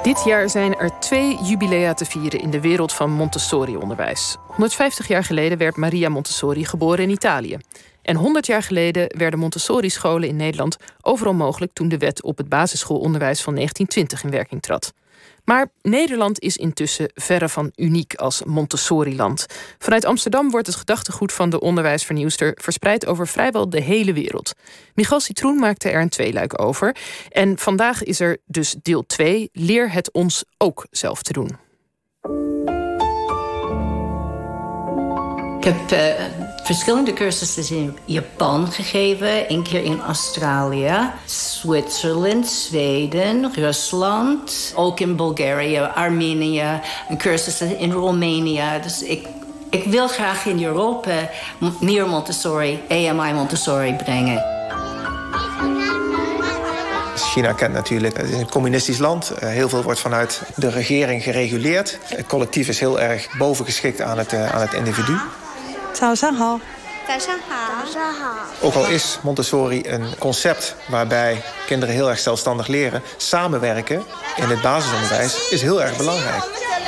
[0.03, 4.37] Dit jaar zijn er twee jubilea te vieren in de wereld van Montessori-onderwijs.
[4.47, 7.57] 150 jaar geleden werd Maria Montessori geboren in Italië.
[8.01, 12.49] En 100 jaar geleden werden Montessori-scholen in Nederland overal mogelijk toen de wet op het
[12.49, 14.93] basisschoolonderwijs van 1920 in werking trad.
[15.49, 19.45] Maar Nederland is intussen verre van uniek als Montessori-land.
[19.77, 24.53] Vanuit Amsterdam wordt het gedachtegoed van de onderwijsvernieuwster verspreid over vrijwel de hele wereld.
[24.93, 26.95] Michal Citroen maakte er een tweeluik over.
[27.29, 31.57] En vandaag is er dus deel 2: Leer het ons ook zelf te doen.
[35.57, 39.51] Ik heb uh, verschillende cursussen in Japan gegeven.
[39.51, 44.73] Een keer in Australië, Zwitserland, Zweden, Rusland.
[44.75, 46.79] Ook in Bulgarije, Armenië.
[47.09, 48.63] Een cursus in Roemenië.
[48.83, 49.27] Dus ik,
[49.69, 51.29] ik wil graag in Europa
[51.79, 54.57] meer Montessori, AMI Montessori brengen.
[57.15, 59.29] China kent natuurlijk, het is een communistisch land.
[59.29, 61.99] Eh, heel veel wordt vanuit de regering gereguleerd.
[62.03, 65.17] Het collectief is heel erg bovengeschikt aan het, eh, aan het individu.
[65.99, 66.15] Cao
[68.61, 74.03] Ook al is Montessori een concept waarbij kinderen heel erg zelfstandig leren, samenwerken
[74.35, 76.43] in het basisonderwijs is heel erg belangrijk.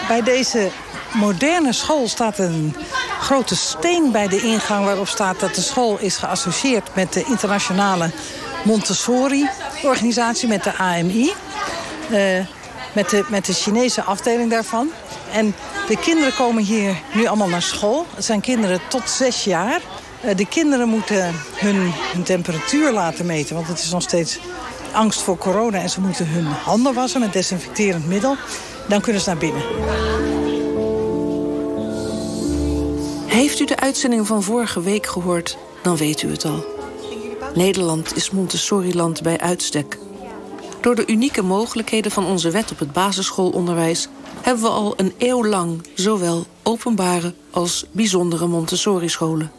[0.07, 0.69] Bij deze
[1.13, 2.75] moderne school staat een
[3.19, 8.11] grote steen bij de ingang waarop staat dat de school is geassocieerd met de internationale
[8.63, 11.33] Montessori-organisatie, met de AMI.
[12.11, 12.39] Eh,
[12.93, 14.89] met, de, met de Chinese afdeling daarvan.
[15.31, 15.55] En
[15.87, 18.05] de kinderen komen hier nu allemaal naar school.
[18.15, 19.81] Het zijn kinderen tot zes jaar.
[20.35, 24.39] De kinderen moeten hun, hun, temperatuur laten meten, want het is nog steeds
[24.91, 25.79] angst voor corona.
[25.79, 28.35] En ze moeten hun handen wassen met desinfecterend middel.
[28.87, 29.61] Dan kunnen ze naar binnen.
[33.27, 36.65] Heeft u de uitzending van vorige week gehoord, dan weet u het al.
[37.53, 39.97] Nederland is Montessori-land bij uitstek.
[40.81, 44.07] Door de unieke mogelijkheden van onze wet op het basisschoolonderwijs
[44.41, 49.51] hebben we al een eeuw lang zowel openbare als bijzondere Montessori-scholen.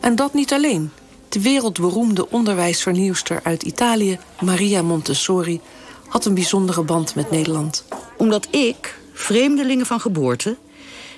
[0.00, 0.90] En dat niet alleen.
[1.28, 5.60] De wereldberoemde onderwijsvernieuwster uit Italië, Maria Montessori,
[6.08, 7.84] had een bijzondere band met Nederland.
[8.16, 10.56] Omdat ik, vreemdelingen van geboorte,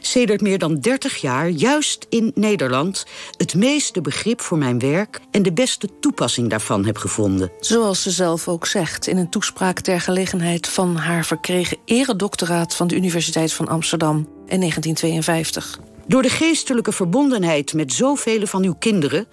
[0.00, 5.42] sedert meer dan 30 jaar juist in Nederland het meeste begrip voor mijn werk en
[5.42, 7.52] de beste toepassing daarvan heb gevonden.
[7.60, 12.86] Zoals ze zelf ook zegt in een toespraak ter gelegenheid van haar verkregen eredoctoraat van
[12.86, 15.78] de Universiteit van Amsterdam in 1952.
[16.06, 19.26] Door de geestelijke verbondenheid met zoveel van uw kinderen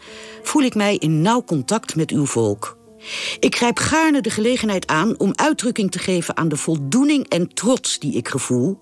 [0.44, 2.78] voel ik mij in nauw contact met uw volk.
[3.40, 8.00] Ik grijp gaarne de gelegenheid aan om uitdrukking te geven aan de voldoening en trots
[8.00, 8.80] die ik gevoel,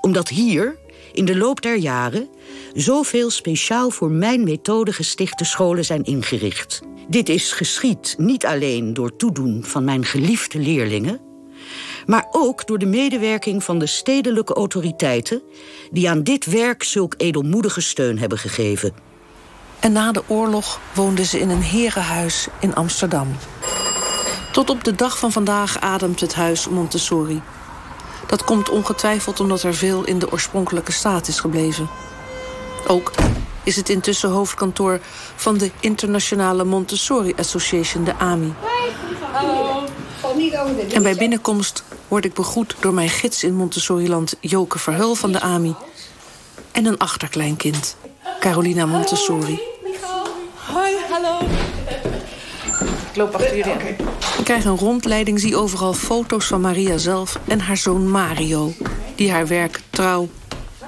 [0.00, 0.78] omdat hier,
[1.16, 2.28] in de loop der jaren
[2.74, 6.82] zoveel speciaal voor mijn methode gestichte scholen zijn ingericht.
[7.08, 11.20] Dit is geschied niet alleen door toedoen van mijn geliefde leerlingen,
[12.06, 15.42] maar ook door de medewerking van de stedelijke autoriteiten
[15.90, 18.94] die aan dit werk zulk edelmoedige steun hebben gegeven.
[19.80, 23.36] En na de oorlog woonde ze in een herenhuis in Amsterdam.
[24.52, 27.40] Tot op de dag van vandaag ademt het huis Montessori.
[28.26, 31.88] Dat komt ongetwijfeld omdat er veel in de oorspronkelijke staat is gebleven.
[32.86, 33.12] Ook
[33.62, 35.00] is het intussen hoofdkantoor
[35.36, 38.54] van de Internationale Montessori Association, de AMI.
[40.92, 45.40] En bij binnenkomst word ik begroet door mijn gids in Montessoriland, Joke Verheul van de
[45.40, 45.74] AMI.
[46.72, 47.96] En een achterkleinkind,
[48.40, 49.60] Carolina Montessori.
[50.66, 51.38] Hoi, hallo.
[53.16, 53.80] Ik loop achter jullie aan.
[54.38, 58.72] Ik krijg een rondleiding, zie overal foto's van Maria zelf en haar zoon Mario.
[59.14, 60.28] Die haar werk trouw,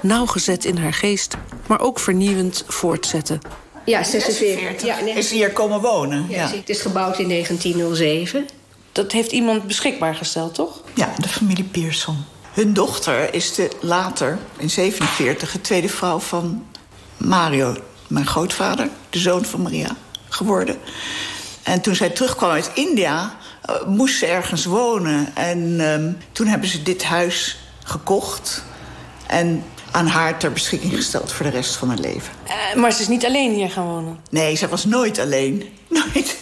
[0.01, 1.37] nauwgezet in haar geest,
[1.67, 3.39] maar ook vernieuwend voortzetten.
[3.85, 4.85] Ja, 46.
[4.85, 5.13] Ja, nee.
[5.13, 6.25] Is hier komen wonen?
[6.29, 6.57] Ja, ja.
[6.57, 8.47] Het is gebouwd in 1907.
[8.91, 10.81] Dat heeft iemand beschikbaar gesteld, toch?
[10.93, 12.17] Ja, de familie Pearson.
[12.53, 16.65] Hun dochter is de, later, in 47, de tweede vrouw van
[17.17, 17.75] Mario,
[18.07, 19.95] mijn grootvader, de zoon van Maria,
[20.29, 20.77] geworden.
[21.63, 23.37] En toen zij terugkwam uit India,
[23.69, 25.35] uh, moest ze ergens wonen.
[25.35, 25.95] En uh,
[26.31, 28.63] toen hebben ze dit huis gekocht.
[29.27, 32.33] En aan haar ter beschikking gesteld voor de rest van haar leven.
[32.47, 34.19] Uh, maar ze is niet alleen hier gaan wonen?
[34.29, 35.69] Nee, ze was nooit alleen.
[35.87, 36.37] Nooit.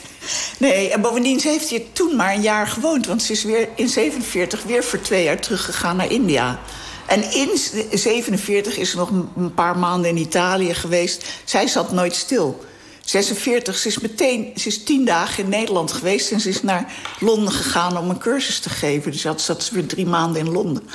[0.58, 3.06] Nee, en bovendien ze heeft hier toen maar een jaar gewoond.
[3.06, 6.60] Want ze is weer in 47 weer voor twee jaar teruggegaan naar India.
[7.06, 7.50] En in
[7.92, 11.26] 47 is ze nog een paar maanden in Italië geweest.
[11.44, 12.66] Zij zat nooit stil.
[13.10, 16.32] 46, ze is meteen, ze is tien dagen in Nederland geweest...
[16.32, 19.12] en ze is naar Londen gegaan om een cursus te geven.
[19.12, 20.90] Dus dat zat ze weer drie maanden in Londen.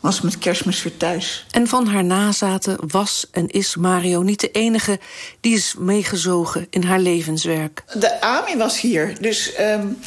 [0.00, 1.46] Was met kerstmis weer thuis.
[1.50, 4.98] En van haar nazaten was en is Mario niet de enige...
[5.40, 7.84] die is meegezogen in haar levenswerk.
[7.98, 9.52] De Ami was hier, dus...
[9.60, 9.98] Um,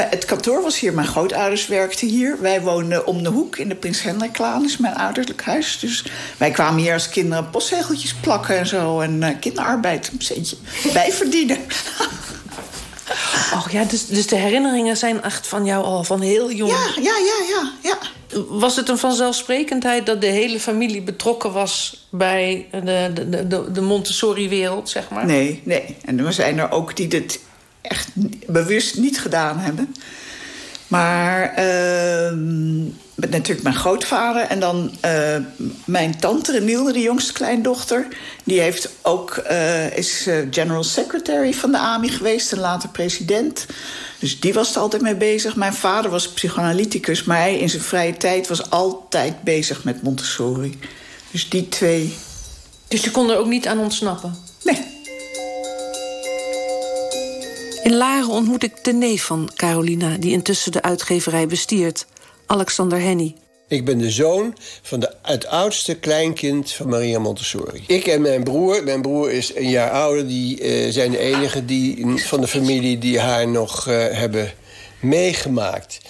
[0.00, 2.40] het kantoor was hier, mijn grootouders werkten hier.
[2.40, 5.78] Wij woonden om de hoek in de Prins Hendriklaan, is mijn ouderlijk huis.
[5.78, 6.04] Dus
[6.36, 9.00] wij kwamen hier als kinderen postzegeltjes plakken en zo.
[9.00, 10.56] En uh, kinderarbeid een centje
[10.92, 11.58] bijverdienen.
[13.54, 16.70] Oh ja, dus, dus de herinneringen zijn echt van jou al van heel jong.
[16.70, 17.98] Ja, ja, ja, ja, ja.
[18.48, 23.80] Was het een vanzelfsprekendheid dat de hele familie betrokken was bij de, de, de, de
[23.80, 25.26] Montessori-wereld, zeg maar?
[25.26, 25.96] Nee, nee.
[26.04, 27.40] En er zijn er ook die dit
[27.86, 28.08] echt
[28.46, 29.94] bewust niet gedaan hebben.
[30.88, 32.38] Maar uh,
[33.14, 35.36] natuurlijk mijn grootvader en dan uh,
[35.84, 38.06] mijn tante Renielde, de jongste kleindochter.
[38.44, 43.66] Die heeft ook, uh, is eh, general secretary van de AMI geweest en later president.
[44.18, 45.56] Dus die was er altijd mee bezig.
[45.56, 50.78] Mijn vader was psychoanalyticus, maar hij in zijn vrije tijd was altijd bezig met Montessori.
[51.30, 52.16] Dus die twee.
[52.88, 54.36] Dus je kon er ook niet aan ontsnappen?
[54.62, 54.95] Nee.
[57.86, 62.06] In Laren ontmoet ik de neef van Carolina, die intussen de uitgeverij bestiert,
[62.46, 63.34] Alexander Henny.
[63.68, 67.84] Ik ben de zoon van de, het oudste kleinkind van Maria Montessori.
[67.86, 70.26] Ik en mijn broer, mijn broer is een jaar ouder...
[70.26, 74.52] die uh, zijn de enigen die, van de familie die haar nog uh, hebben
[75.00, 76.00] meegemaakt.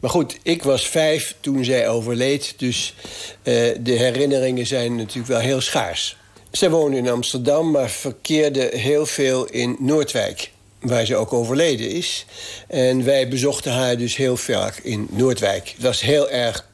[0.00, 2.54] Maar goed, ik was vijf toen zij overleed...
[2.56, 6.16] dus uh, de herinneringen zijn natuurlijk wel heel schaars.
[6.50, 12.26] Zij woonde in Amsterdam, maar verkeerde heel veel in Noordwijk waar ze ook overleden is.
[12.68, 15.68] En wij bezochten haar dus heel vaak in Noordwijk.
[15.68, 16.66] Het was heel erg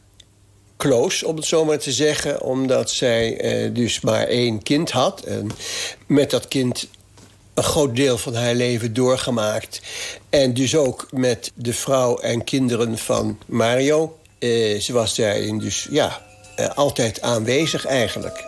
[0.76, 2.42] close, om het zo maar te zeggen...
[2.42, 5.20] omdat zij eh, dus maar één kind had.
[5.20, 5.50] En
[6.06, 6.88] met dat kind
[7.54, 9.80] een groot deel van haar leven doorgemaakt.
[10.30, 14.18] En dus ook met de vrouw en kinderen van Mario.
[14.38, 16.22] Eh, ze was daarin dus ja,
[16.56, 18.44] eh, altijd aanwezig eigenlijk.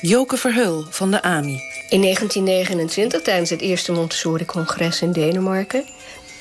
[0.00, 1.71] Joke Verheul van de AMI.
[1.92, 5.84] In 1929, tijdens het eerste Montessori-congres in Denemarken...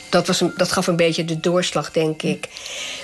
[0.10, 2.48] Dat, was een, dat gaf een beetje de doorslag, denk ik,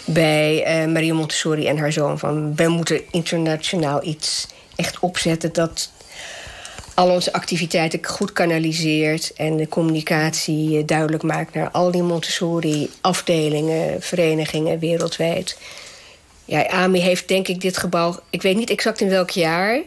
[0.05, 2.19] bij uh, Maria Montessori en haar zoon.
[2.19, 5.91] Van, we moeten internationaal iets echt opzetten dat
[6.93, 9.33] al onze activiteiten goed kanaliseert...
[9.33, 15.57] en de communicatie eh, duidelijk maakt naar al die Montessori-afdelingen, verenigingen wereldwijd.
[16.45, 18.19] Ja, AMI heeft denk ik dit gebouw...
[18.29, 19.81] Ik weet niet exact in welk jaar...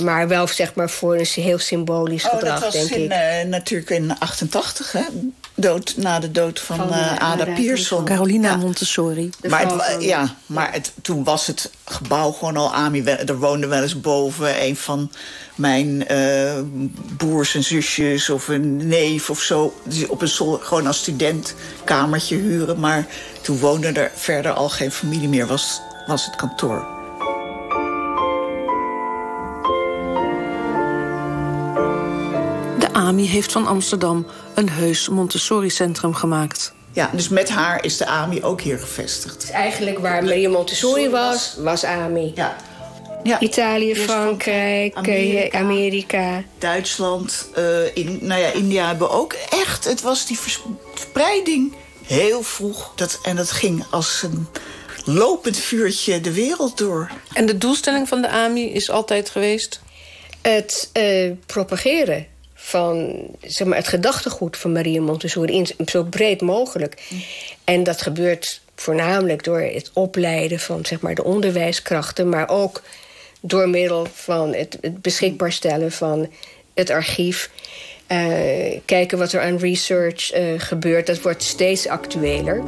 [0.00, 3.10] Maar wel zeg maar voor een heel symbolisch oh, gedrag, dat was denk in, ik.
[3.10, 5.02] Uh, natuurlijk in 88, hè?
[5.54, 8.04] Dood, na de dood van, van uh, Ada Pierson.
[8.04, 8.56] Carolina ja.
[8.56, 9.30] Montessori.
[9.48, 13.02] Maar, het, ja, maar het, toen was het gebouw gewoon al AMI.
[13.04, 15.10] Er woonde wel eens boven een van
[15.54, 16.60] mijn uh,
[17.16, 18.30] broers en zusjes...
[18.30, 19.74] of een neef of zo.
[19.84, 20.28] Die op een
[20.60, 22.80] gewoon als student kamertje huren.
[22.80, 23.06] Maar
[23.40, 25.46] toen woonde er verder al geen familie meer.
[25.46, 27.01] Was, was het kantoor.
[33.02, 36.72] AMI heeft van Amsterdam een heus Montessori-centrum gemaakt.
[36.92, 39.40] Ja, dus met haar is de AMI ook hier gevestigd.
[39.40, 42.32] Dus eigenlijk waar Maria Montessori was, was AMI.
[42.34, 42.56] Ja.
[43.22, 43.40] Ja.
[43.40, 46.42] Italië, Frankrijk, Amerika, Amerika.
[46.58, 49.84] Duitsland, uh, in, nou ja, India hebben ook echt...
[49.84, 51.72] Het was die verspreiding
[52.06, 52.92] heel vroeg.
[52.96, 54.46] Dat, en dat ging als een
[55.04, 57.10] lopend vuurtje de wereld door.
[57.32, 59.80] En de doelstelling van de AMI is altijd geweest?
[60.40, 62.26] Het uh, propageren
[62.62, 65.52] van zeg maar, het gedachtegoed van Maria Montessori...
[65.52, 67.02] In, zo breed mogelijk.
[67.64, 72.28] En dat gebeurt voornamelijk door het opleiden van zeg maar, de onderwijskrachten...
[72.28, 72.82] maar ook
[73.40, 76.30] door middel van het, het beschikbaar stellen van
[76.74, 77.50] het archief...
[78.08, 81.06] Uh, kijken wat er aan research uh, gebeurt.
[81.06, 82.62] Dat wordt steeds actueler.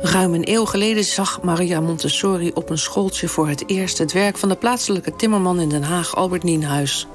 [0.00, 3.98] Ruim een eeuw geleden zag Maria Montessori op een schooltje voor het eerst...
[3.98, 7.06] het werk van de plaatselijke timmerman in Den Haag, Albert Nienhuis.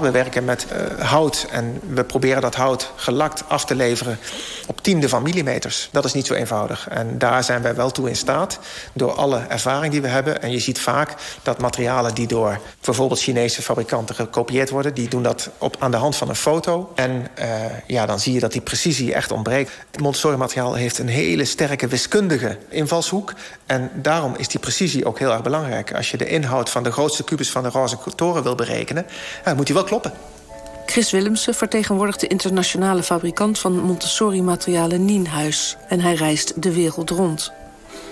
[0.00, 4.18] We werken met uh, hout en we proberen dat hout gelakt af te leveren
[4.66, 5.88] op tiende van millimeters.
[5.92, 6.88] Dat is niet zo eenvoudig.
[6.88, 8.58] En daar zijn wij wel toe in staat
[8.92, 10.42] door alle ervaring die we hebben.
[10.42, 14.94] En je ziet vaak dat materialen die door bijvoorbeeld Chinese fabrikanten gekopieerd worden...
[14.94, 16.92] die doen dat op, aan de hand van een foto.
[16.94, 17.46] En uh,
[17.86, 19.72] ja, dan zie je dat die precisie echt ontbreekt.
[19.90, 23.34] Het Montessori-materiaal heeft een hele sterke wiskundige invalshoek.
[23.66, 25.94] En daarom is die precisie ook heel erg belangrijk.
[25.94, 29.06] Als je de inhoud van de grootste kubus van de roze toren wil berekenen...
[29.44, 30.12] dan moet die wel kloppen.
[30.86, 35.76] Chris Willemsen vertegenwoordigt de internationale fabrikant van Montessori-materialen Nienhuis.
[35.88, 37.52] En hij reist de wereld rond.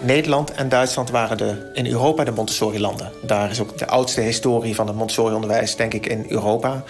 [0.00, 3.12] Nederland en Duitsland waren de, in Europa de Montessori-landen.
[3.22, 6.84] Daar is ook de oudste historie van het Montessori-onderwijs, denk ik, in Europa.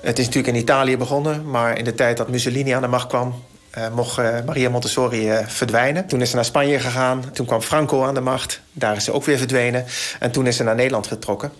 [0.00, 3.06] Het is natuurlijk in Italië begonnen, maar in de tijd dat Mussolini aan de macht
[3.06, 3.34] kwam...
[3.78, 6.06] Uh, mocht uh, Maria Montessori uh, verdwijnen.
[6.06, 7.24] Toen is ze naar Spanje gegaan.
[7.32, 8.60] Toen kwam Franco aan de macht.
[8.72, 9.84] Daar is ze ook weer verdwenen.
[10.20, 11.52] En toen is ze naar Nederland getrokken.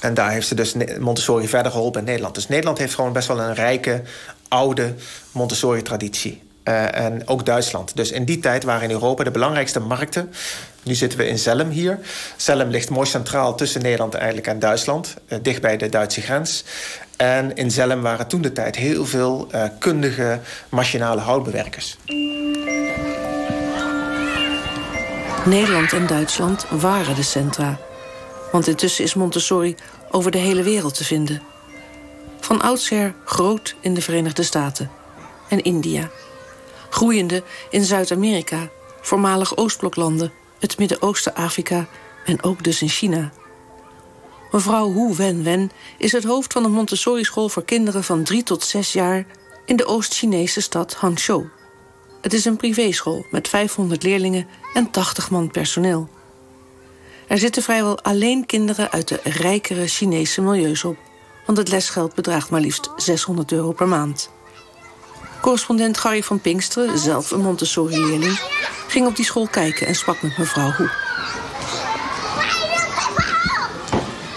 [0.00, 2.34] En daar heeft ze dus Montessori verder geholpen in Nederland.
[2.34, 4.02] Dus Nederland heeft gewoon best wel een rijke,
[4.48, 4.94] oude
[5.32, 6.44] Montessori-traditie.
[6.64, 7.96] Uh, en ook Duitsland.
[7.96, 10.32] Dus in die tijd waren in Europa de belangrijkste markten.
[10.82, 11.98] Nu zitten we in Zelm hier.
[12.36, 15.14] Zelm ligt mooi centraal tussen Nederland eigenlijk en Duitsland.
[15.28, 16.64] Uh, dicht bij de Duitse grens.
[17.16, 21.96] En in Zelm waren toen de tijd heel veel uh, kundige machinale houtbewerkers.
[25.44, 27.78] Nederland en Duitsland waren de centra.
[28.52, 29.74] Want intussen is Montessori
[30.10, 31.42] over de hele wereld te vinden.
[32.40, 34.90] Van oudsher groot in de Verenigde Staten
[35.48, 36.10] en India.
[36.90, 38.68] Groeiende in Zuid-Amerika,
[39.00, 41.86] voormalig Oostbloklanden, het Midden-Oosten, Afrika
[42.24, 43.32] en ook dus in China.
[44.50, 48.64] Mevrouw Hu Wen Wen is het hoofd van een Montessori-school voor kinderen van 3 tot
[48.64, 49.26] 6 jaar
[49.64, 51.48] in de Oost-Chinese stad Hangzhou.
[52.20, 56.08] Het is een privéschool met 500 leerlingen en 80 man personeel.
[57.26, 60.96] Er zitten vrijwel alleen kinderen uit de rijkere Chinese milieus op,
[61.46, 64.30] want het lesgeld bedraagt maar liefst 600 euro per maand.
[65.40, 68.38] Correspondent Gary van Pinksteren, zelf een Montessori-leerling,
[68.88, 70.90] ging op die school kijken en sprak met mevrouw Hoe.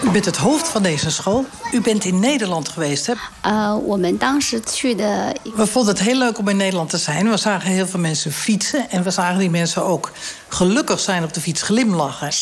[0.04, 1.44] U bent het hoofd van deze school.
[1.72, 3.12] U bent in Nederland geweest, hè?
[3.46, 3.74] Uh,
[5.54, 7.30] we vonden het heel leuk om in Nederland te zijn.
[7.30, 8.90] We zagen heel veel mensen fietsen.
[8.90, 10.12] En we zagen die mensen ook
[10.48, 12.32] gelukkig zijn op de fiets glimlachen.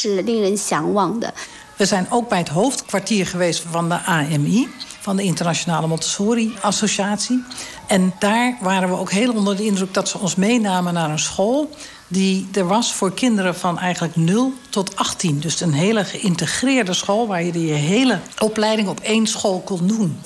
[1.76, 4.68] We zijn ook bij het hoofdkwartier geweest van de AMI
[5.00, 7.44] van de Internationale Montessori Associatie.
[7.86, 11.18] En daar waren we ook heel onder de indruk dat ze ons meenamen naar een
[11.18, 11.70] school
[12.08, 14.52] die er was voor kinderen van eigenlijk 0
[14.84, 15.40] tot 18.
[15.40, 20.18] Dus een hele geïntegreerde school waar je je hele opleiding op één school kon doen.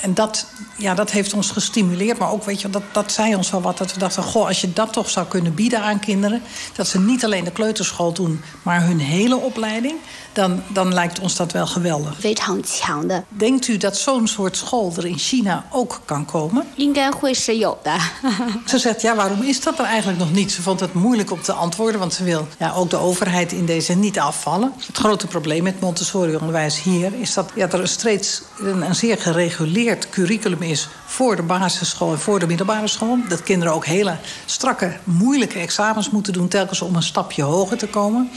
[0.00, 0.46] En dat,
[0.76, 2.18] ja, dat heeft ons gestimuleerd.
[2.18, 3.78] Maar ook, weet je, dat, dat zei ons wel wat.
[3.78, 6.42] Dat we dachten, goh, als je dat toch zou kunnen bieden aan kinderen...
[6.76, 9.94] dat ze niet alleen de kleuterschool doen, maar hun hele opleiding...
[10.32, 12.20] dan, dan lijkt ons dat wel geweldig.
[13.28, 16.66] Denkt u dat zo'n soort school er in China ook kan komen?
[18.66, 20.52] ze zegt, ja, waarom is dat er eigenlijk nog niet?
[20.52, 23.66] Ze vond het moeilijk om te antwoorden, want ze wil ja, ook de overheid in
[23.66, 24.72] deze niet afvallen.
[24.86, 27.12] Het grote probleem met Montessori-onderwijs hier...
[27.20, 32.18] is dat ja, er steeds een, een zeer gereguleerd curriculum is voor de basisschool en
[32.18, 33.18] voor de middelbare school.
[33.28, 36.48] Dat kinderen ook hele strakke, moeilijke examens moeten doen...
[36.48, 38.30] telkens om een stapje hoger te komen.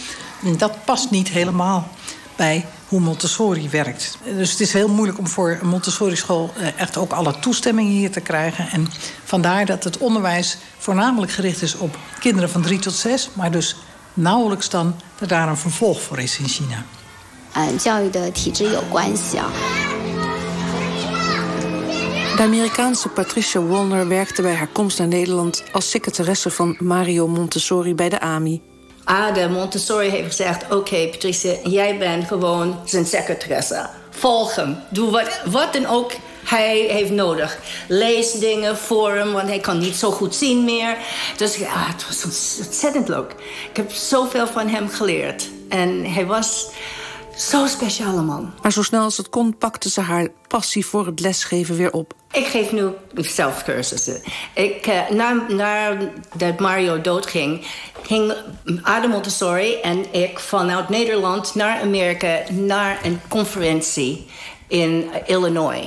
[0.43, 1.87] En dat past niet helemaal
[2.35, 4.17] bij hoe Montessori werkt.
[4.23, 6.53] Dus het is heel moeilijk om voor een Montessori-school...
[6.57, 8.69] Eh, echt ook alle toestemmingen hier te krijgen.
[8.71, 8.87] En
[9.23, 13.29] vandaar dat het onderwijs voornamelijk gericht is op kinderen van drie tot zes...
[13.33, 13.75] maar dus
[14.13, 16.85] nauwelijks dan dat daar een vervolg voor is in China.
[22.35, 27.95] De Amerikaanse Patricia Wolner werkte bij haar komst naar Nederland als secretaresse van Mario Montessori
[27.95, 28.61] bij de AMI.
[29.03, 33.89] Ada ah, Montessori heeft gezegd: Oké, Patricia, jij bent gewoon zijn secretaresse.
[34.09, 34.77] Volg hem.
[34.89, 36.11] Doe wat, wat dan ook
[36.43, 37.57] hij heeft nodig.
[37.87, 40.97] Lees dingen voor hem, want hij kan niet zo goed zien meer.
[41.37, 43.35] Dus ja, het was ontzettend leuk.
[43.69, 45.49] Ik heb zoveel van hem geleerd.
[45.69, 46.71] En hij was
[47.35, 48.53] Zo'n speciale man.
[48.61, 52.13] Maar zo snel als het kon pakte ze haar passie voor het lesgeven weer op.
[52.31, 54.21] Ik geef nu zelfcursussen.
[54.53, 57.65] Ik, uh, na, nadat Mario doodging,
[58.01, 58.33] ging
[58.81, 62.39] Adam Montessori en ik vanuit Nederland naar Amerika...
[62.51, 64.25] naar een conferentie
[64.67, 65.85] in Illinois.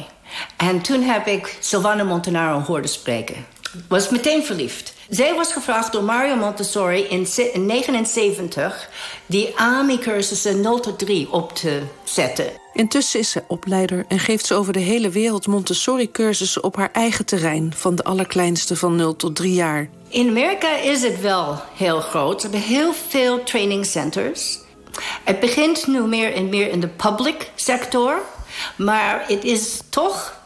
[0.56, 3.46] En toen heb ik Silvana Montanaro horen spreken.
[3.88, 4.94] Was meteen verliefd.
[5.08, 8.88] Zij was gevraagd door Mario Montessori in 1979
[9.26, 12.46] die AMI-cursussen 0 tot 3 op te zetten.
[12.72, 17.26] Intussen is ze opleider en geeft ze over de hele wereld Montessori-cursussen op haar eigen
[17.26, 19.88] terrein, van de allerkleinste van 0 tot 3 jaar.
[20.08, 22.40] In Amerika is het wel heel groot.
[22.40, 24.58] Ze hebben heel veel training centers.
[25.24, 28.22] Het begint nu meer en meer in de public sector.
[28.76, 30.38] Maar het is toch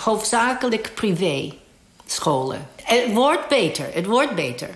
[0.00, 1.54] hoofdzakelijk privé
[2.06, 2.68] scholen.
[2.82, 4.68] Het wordt beter, het wordt beter.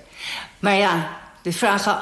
[0.58, 1.08] Maar ja,
[1.42, 2.00] we vragen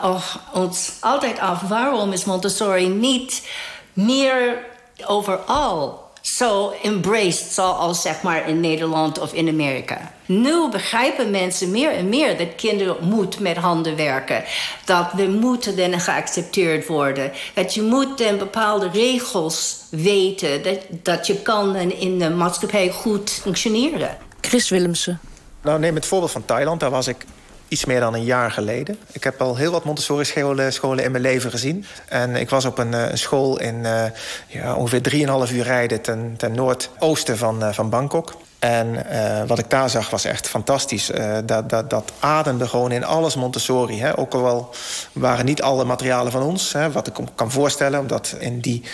[0.52, 1.60] ons altijd af...
[1.60, 3.48] waarom is Montessori niet
[3.92, 4.64] meer
[5.06, 7.52] overal zo embraced...
[7.52, 10.12] zoals zeg maar in Nederland of in Amerika?
[10.26, 14.44] Nu begrijpen mensen meer en meer dat kinderen moeten met handen werken.
[14.84, 17.32] Dat we moeten dan geaccepteerd worden.
[17.54, 20.62] Dat je moet dan bepaalde regels weten.
[20.62, 24.16] Dat, dat je kan in de maatschappij goed functioneren.
[24.40, 25.20] Chris Willemsen.
[25.62, 26.80] Nou, neem het voorbeeld van Thailand.
[26.80, 27.24] Daar was ik
[27.70, 28.98] iets meer dan een jaar geleden.
[29.12, 31.84] Ik heb al heel wat Montessori-scholen in mijn leven gezien.
[32.08, 34.04] En ik was op een, een school in uh,
[34.46, 36.00] ja, ongeveer 3,5 uur rijden...
[36.00, 38.36] ten, ten noordoosten van, uh, van Bangkok.
[38.58, 39.06] En
[39.46, 41.10] wat ik daar zag was echt fantastisch.
[41.44, 44.00] Dat, dat, dat ademde gewoon in alles Montessori.
[44.00, 44.18] Hè.
[44.18, 44.74] Ook al
[45.12, 46.72] waren niet alle materialen van ons.
[46.72, 48.00] Hè, wat ik kan voorstellen.
[48.00, 48.84] Omdat in die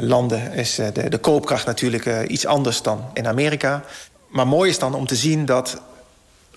[0.00, 3.82] landen is de, de koopkracht natuurlijk iets anders dan in Amerika.
[4.28, 5.80] Maar mooi is dan om te zien dat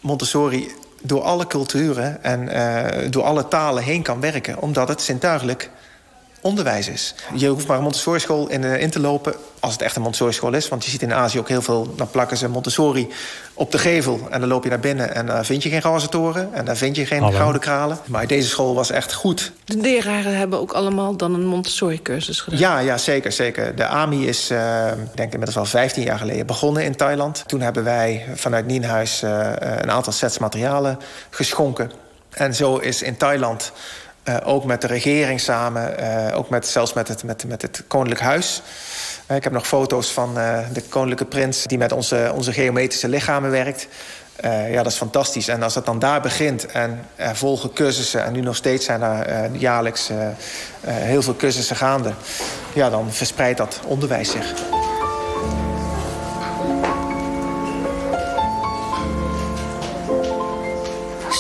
[0.02, 0.72] Montessori
[1.02, 4.62] door alle culturen en uh, door alle talen heen kan werken.
[4.62, 5.70] Omdat het zintuigelijk
[6.42, 7.16] onderwijs is.
[7.36, 9.34] Je hoeft maar een Montessori-school in, in, te lopen...
[9.60, 10.68] als het echt een Montessori-school is.
[10.68, 11.94] Want je ziet in Azië ook heel veel...
[11.96, 13.08] dan plakken ze Montessori
[13.54, 15.16] op de gevel en dan loop je naar binnen...
[15.16, 17.38] en daar vind je geen glazen toren en daar vind je geen Hallo.
[17.38, 18.00] gouden kralen.
[18.06, 19.52] Maar deze school was echt goed.
[19.66, 22.60] De leraren hebben ook allemaal dan een Montessori-cursus gedaan?
[22.60, 23.76] Ja, ja, zeker, zeker.
[23.76, 27.44] De AMI is, uh, ik denk inmiddels al 15 jaar geleden begonnen in Thailand.
[27.48, 31.92] Toen hebben wij vanuit Nienhuis uh, een aantal sets materialen geschonken.
[32.30, 33.72] En zo is in Thailand
[34.24, 37.84] uh, ook met de regering samen, uh, ook met, zelfs met het, met, met het
[37.88, 38.62] Koninklijk Huis.
[39.28, 40.34] Uh, ik heb nog foto's van
[40.74, 43.88] de Koninklijke Prins die met onze, onze geometrische lichamen werkt.
[44.42, 45.48] ja, dat is fantastisch.
[45.48, 48.24] En als het dan daar begint en er volgen cursussen...
[48.24, 50.10] en nu nog steeds zijn er jaarlijks
[50.86, 52.14] heel veel cursussen gaande...
[52.74, 54.54] ja, dan verspreidt dat onderwijs zich.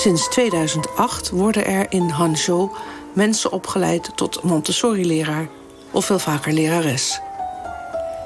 [0.01, 2.69] Sinds 2008 worden er in Hangzhou
[3.13, 5.47] mensen opgeleid tot Montessori-leraar
[5.91, 7.19] of veel vaker lerares.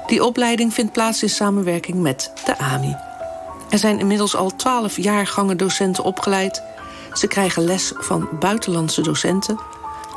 [0.06, 2.96] Die opleiding vindt plaats in samenwerking met de AMI.
[3.70, 6.62] Er zijn inmiddels al twaalf jaargangen docenten opgeleid.
[7.12, 9.58] Ze krijgen les van buitenlandse docenten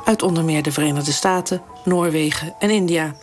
[0.06, 3.16] uit onder meer de Verenigde Staten, Noorwegen en India.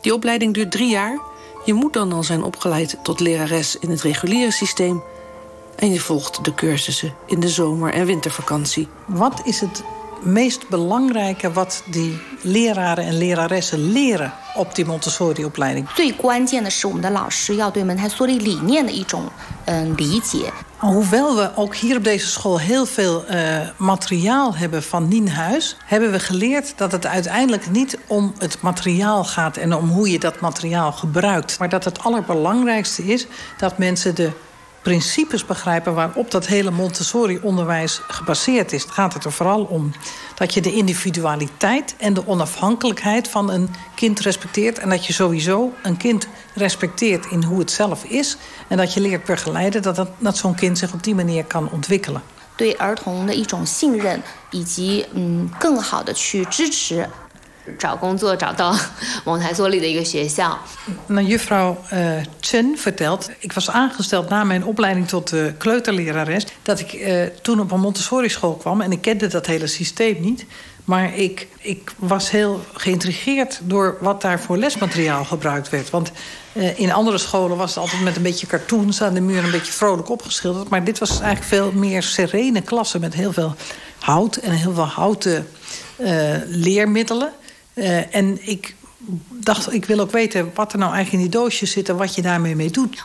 [0.00, 1.20] Die opleiding duurt drie jaar.
[1.64, 5.02] Je moet dan al zijn opgeleid tot lerares in het reguliere systeem
[5.76, 8.88] en je volgt de cursussen in de zomer- en wintervakantie.
[9.06, 9.82] Wat is het
[10.22, 15.88] meest belangrijke wat die leraren en leraressen leren op die Montessori-opleiding?
[20.76, 25.76] Hoewel we ook hier op deze school heel veel eh, materiaal hebben van Nienhuis...
[25.84, 29.56] hebben we geleerd dat het uiteindelijk niet om het materiaal gaat...
[29.56, 31.58] en om hoe je dat materiaal gebruikt.
[31.58, 33.26] Maar dat het allerbelangrijkste is
[33.58, 34.30] dat mensen de
[34.85, 38.81] principes begrijpen waarop dat hele Montessori-onderwijs gebaseerd is.
[38.81, 39.91] Het gaat het er vooral om
[40.35, 44.79] dat je de individualiteit en de onafhankelijkheid van een kind respecteert.
[44.79, 48.37] En dat je sowieso een kind respecteert in hoe het zelf is.
[48.67, 51.69] En dat je leert begeleiden dat, dat, dat zo'n kind zich op die manier kan
[51.71, 52.21] ontwikkelen.
[52.57, 54.21] 对儿童的一种信任，
[54.51, 57.09] 以及嗯更好的去支持
[57.77, 58.75] 找工作找到
[59.23, 60.57] 蒙台梭利的一个学校。
[61.07, 66.45] Nou, juffrouw uh, Chen vertelt, ik was aangesteld na mijn opleiding tot uh, kleuterlerares...
[66.61, 70.45] dat ik uh, toen op een Montessori-school kwam en ik kende dat hele systeem niet...
[70.85, 75.89] Maar ik, ik was heel geïntrigeerd door wat daar voor lesmateriaal gebruikt werd.
[75.89, 76.11] Want
[76.53, 79.43] uh, in andere scholen was het altijd met een beetje cartoons aan de muur...
[79.43, 80.69] een beetje vrolijk opgeschilderd.
[80.69, 82.99] Maar dit was eigenlijk veel meer serene klassen...
[82.99, 83.55] met heel veel
[83.99, 85.47] hout en heel veel houten
[85.97, 87.31] uh, leermiddelen.
[87.76, 88.74] Eh, en ik
[89.30, 92.14] dacht, ik wil ook weten wat er nou eigenlijk in die doosjes zit en wat
[92.14, 93.04] je daarmee mee doet.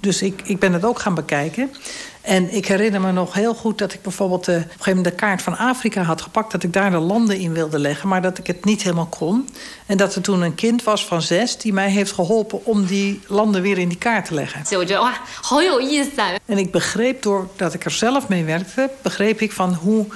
[0.00, 1.70] Dus ik, ik ben het ook gaan bekijken.
[2.20, 5.14] En ik herinner me nog heel goed dat ik bijvoorbeeld eh, op een gegeven moment
[5.14, 6.52] de kaart van Afrika had gepakt.
[6.52, 9.48] Dat ik daar de landen in wilde leggen, maar dat ik het niet helemaal kon.
[9.86, 13.20] En dat er toen een kind was van zes die mij heeft geholpen om die
[13.26, 14.64] landen weer in die kaart te leggen.
[16.44, 20.06] En ik begreep doordat ik er zelf mee werkte, begreep ik van hoe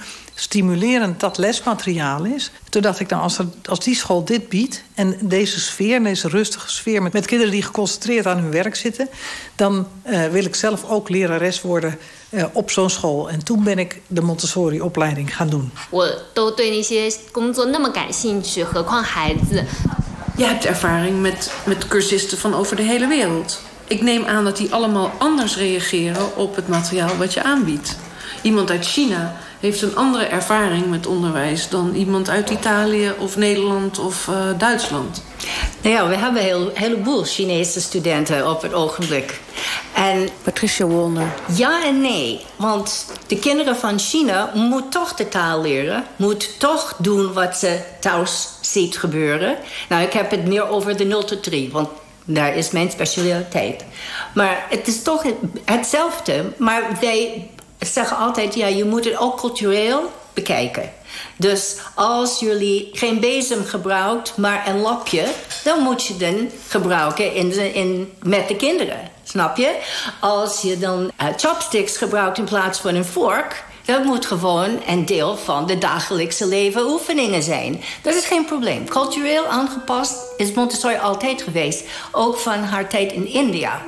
[0.41, 2.51] stimulerend dat lesmateriaal is.
[2.69, 4.83] Toen dacht ik, nou, als, als die school dit biedt...
[4.95, 7.03] en deze sfeer, deze rustige sfeer...
[7.03, 9.09] met, kinderen die geconcentreerd aan hun werk zitten...
[9.55, 11.99] dan uh, wil ik zelf ook lerares worden
[12.31, 13.31] uh, op zo'n school.
[13.31, 15.71] En toen ben ik de Montessori-opleiding gaan doen.
[20.37, 23.61] Je hebt ervaring met, met cursisten van over de hele wereld.
[23.87, 27.97] Ik neem aan dat die allemaal anders reageren op het materiaal wat je aanbiedt.
[28.43, 33.99] Iemand uit China heeft een andere ervaring met onderwijs dan iemand uit Italië of Nederland
[33.99, 35.23] of uh, Duitsland.
[35.83, 39.41] Nou ja, we hebben een heel, heleboel Chinese studenten op het ogenblik.
[39.93, 41.35] En, Patricia Wolner.
[41.55, 42.45] Ja en nee.
[42.57, 46.05] Want de kinderen van China moeten toch de taal leren.
[46.17, 49.57] Moet toch doen wat ze thuis ziet gebeuren.
[49.89, 51.69] Nou, ik heb het meer over de 0 tot 3.
[51.73, 51.89] Want
[52.25, 53.85] daar is mijn specialiteit.
[54.35, 55.25] Maar het is toch
[55.65, 56.53] hetzelfde.
[56.57, 57.51] Maar wij
[57.81, 60.93] zeggen altijd, ja, je moet het ook cultureel bekijken.
[61.37, 65.27] Dus als jullie geen bezem gebruikt, maar een lapje...
[65.65, 69.11] dan moet je dan gebruiken in, in, met de kinderen.
[69.25, 69.79] Snap je?
[70.21, 73.65] Als je dan uh, chopsticks gebruikt in plaats van een vork...
[73.85, 77.83] dat moet gewoon een deel van de dagelijkse leven oefeningen zijn.
[78.03, 78.89] Dat is geen probleem.
[78.89, 81.85] Cultureel aangepast is Montessori altijd geweest.
[82.13, 83.83] Ook van haar tijd in India.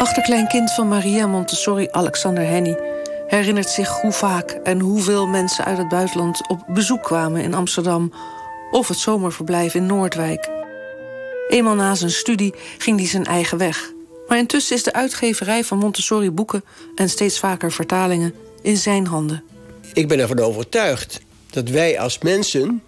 [0.00, 2.76] Achterkleinkind van Maria Montessori, Alexander Henny
[3.26, 8.12] herinnert zich hoe vaak en hoeveel mensen uit het buitenland op bezoek kwamen in Amsterdam
[8.70, 10.48] of het zomerverblijf in Noordwijk.
[11.48, 13.92] Eenmaal na zijn studie ging hij zijn eigen weg.
[14.28, 19.44] Maar intussen is de uitgeverij van Montessori boeken en steeds vaker vertalingen in zijn handen.
[19.92, 21.20] Ik ben ervan overtuigd
[21.50, 22.82] dat wij als mensen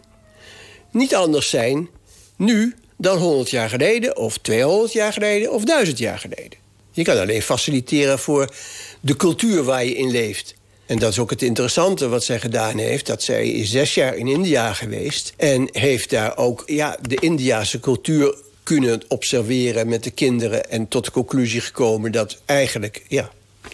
[0.90, 1.88] niet anders zijn
[2.36, 6.61] nu dan 100 jaar geleden, of 200 jaar geleden, of 1000 jaar geleden.
[6.92, 8.54] Je kan alleen faciliteren voor
[9.00, 10.54] de cultuur waar je in leeft.
[10.86, 13.06] En dat is ook het interessante wat zij gedaan heeft.
[13.06, 15.32] Dat zij is zes jaar in India geweest.
[15.36, 20.70] En heeft daar ook ja, de Indiase cultuur kunnen observeren met de kinderen.
[20.70, 23.30] En tot de conclusie gekomen dat eigenlijk, ja,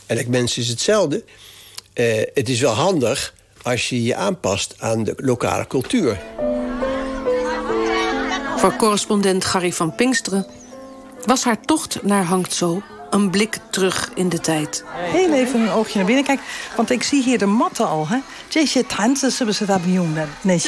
[0.06, 1.24] elk mens is hetzelfde.
[1.94, 6.20] Uh, het is wel handig als je je aanpast aan de lokale cultuur.
[8.56, 10.46] Voor correspondent Gary van Pinksteren
[11.24, 14.84] was haar tocht naar Hangzhou een blik terug in de tijd.
[14.94, 16.44] Heel even een oogje naar binnen kijken,
[16.76, 18.08] want ik zie hier de matten al.
[18.08, 18.18] Hè?
[18.48, 20.14] Deze ze hebben ze daar bejoemd.
[20.40, 20.58] Nee,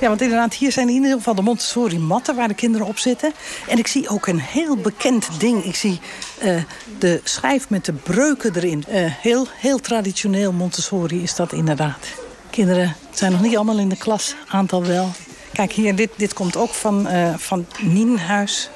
[0.00, 2.98] ja, want inderdaad, hier zijn in ieder geval de Montessori matten waar de kinderen op
[2.98, 3.32] zitten.
[3.68, 5.64] En ik zie ook een heel bekend ding.
[5.64, 6.00] Ik zie
[6.42, 6.62] uh,
[6.98, 8.84] de schijf met de breuken erin.
[8.88, 12.06] Uh, heel, heel traditioneel Montessori is dat inderdaad.
[12.50, 15.12] Kinderen zijn nog niet allemaal in de klas, aantal wel.
[15.56, 18.70] Kijk, hier, dit, dit komt ook van, uh, van Nienhuis.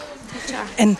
[0.74, 0.90] En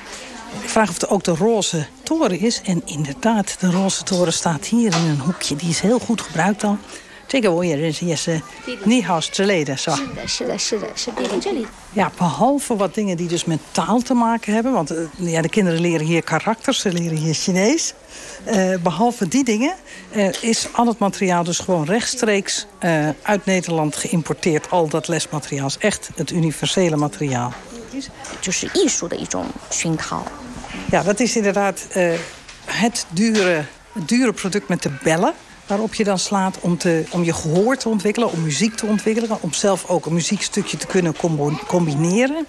[0.62, 2.61] ik vraag of er ook de roze toren is.
[2.64, 5.57] En inderdaad, de roze toren staat hier in een hoekje.
[5.57, 6.78] Die is heel goed gebruikt al.
[7.30, 8.41] 这个我也认识，也是
[8.84, 9.95] 尼豪之类的，是吧？
[9.95, 11.68] 是的，是的，是的，是弟弟这里。
[11.93, 14.72] Ja, behalve wat dingen die dus met taal te maken hebben.
[14.72, 17.93] Want uh, ja, de kinderen leren hier karakters, ze leren hier Chinees.
[18.47, 19.76] Uh, behalve die dingen
[20.11, 22.66] uh, is al het materiaal dus gewoon rechtstreeks
[23.22, 24.70] uit Nederland geïmporteerd.
[24.70, 27.53] Al dat lesmateriaal is echt het universele materiaal.
[30.89, 31.88] Ja, dat is inderdaad
[32.66, 35.34] het dure, het dure product met de bellen
[35.70, 39.38] waarop je dan slaat om, te, om je gehoor te ontwikkelen, om muziek te ontwikkelen,
[39.41, 41.16] om zelf ook een muziekstukje te kunnen
[41.68, 42.45] combineren.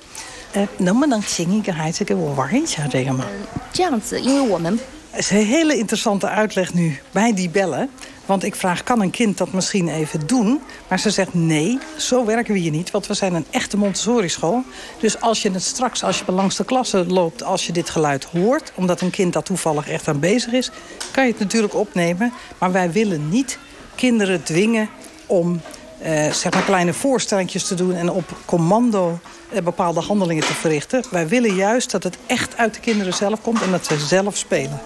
[0.52, 3.26] 呃，能不能请一个孩子给我玩一下这个吗？
[3.72, 4.78] 这样子，因为我们
[5.15, 7.89] is een hele interessante uitleg nu bij die bellen.
[8.25, 10.61] Want ik vraag, kan een kind dat misschien even doen?
[10.87, 12.91] Maar ze zegt, nee, zo werken we hier niet.
[12.91, 14.63] Want we zijn een echte Montessori-school.
[14.99, 17.43] Dus als je het straks, als je langs de klasse loopt...
[17.43, 20.71] als je dit geluid hoort, omdat een kind dat toevallig echt aan bezig is...
[21.11, 22.33] kan je het natuurlijk opnemen.
[22.57, 23.59] Maar wij willen niet
[23.95, 24.89] kinderen dwingen
[25.25, 25.61] om
[25.99, 27.95] eh, zeg maar kleine voorstellingjes te doen...
[27.95, 29.19] en op commando
[29.63, 31.03] bepaalde handelingen te verrichten.
[31.09, 34.37] Wij willen juist dat het echt uit de kinderen zelf komt en dat ze zelf
[34.37, 34.79] spelen.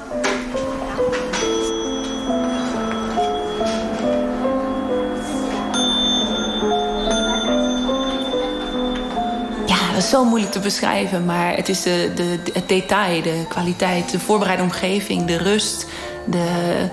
[9.96, 14.12] Dat is zo moeilijk te beschrijven, maar het is de, de, het detail, de kwaliteit,
[14.12, 15.86] de voorbereide omgeving, de rust,
[16.26, 16.88] de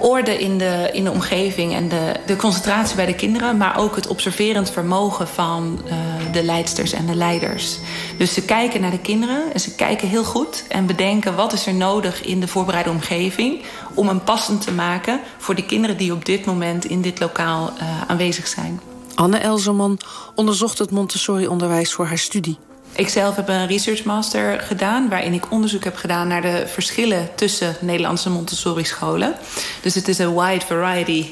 [0.00, 3.96] orde in de, in de omgeving en de, de concentratie bij de kinderen, maar ook
[3.96, 5.92] het observerend vermogen van uh,
[6.32, 7.78] de leidsters en de leiders.
[8.18, 11.66] Dus ze kijken naar de kinderen en ze kijken heel goed en bedenken wat is
[11.66, 13.62] er nodig in de voorbereide omgeving
[13.94, 17.72] om hem passend te maken voor de kinderen die op dit moment in dit lokaal
[17.76, 18.80] uh, aanwezig zijn.
[19.14, 19.98] Anne Elzerman
[20.34, 22.58] onderzocht het Montessori-onderwijs voor haar studie.
[22.92, 25.08] Ik zelf heb een research master gedaan...
[25.08, 27.28] waarin ik onderzoek heb gedaan naar de verschillen...
[27.34, 29.34] tussen Nederlandse Montessori-scholen.
[29.82, 31.26] Dus het is een wide variety.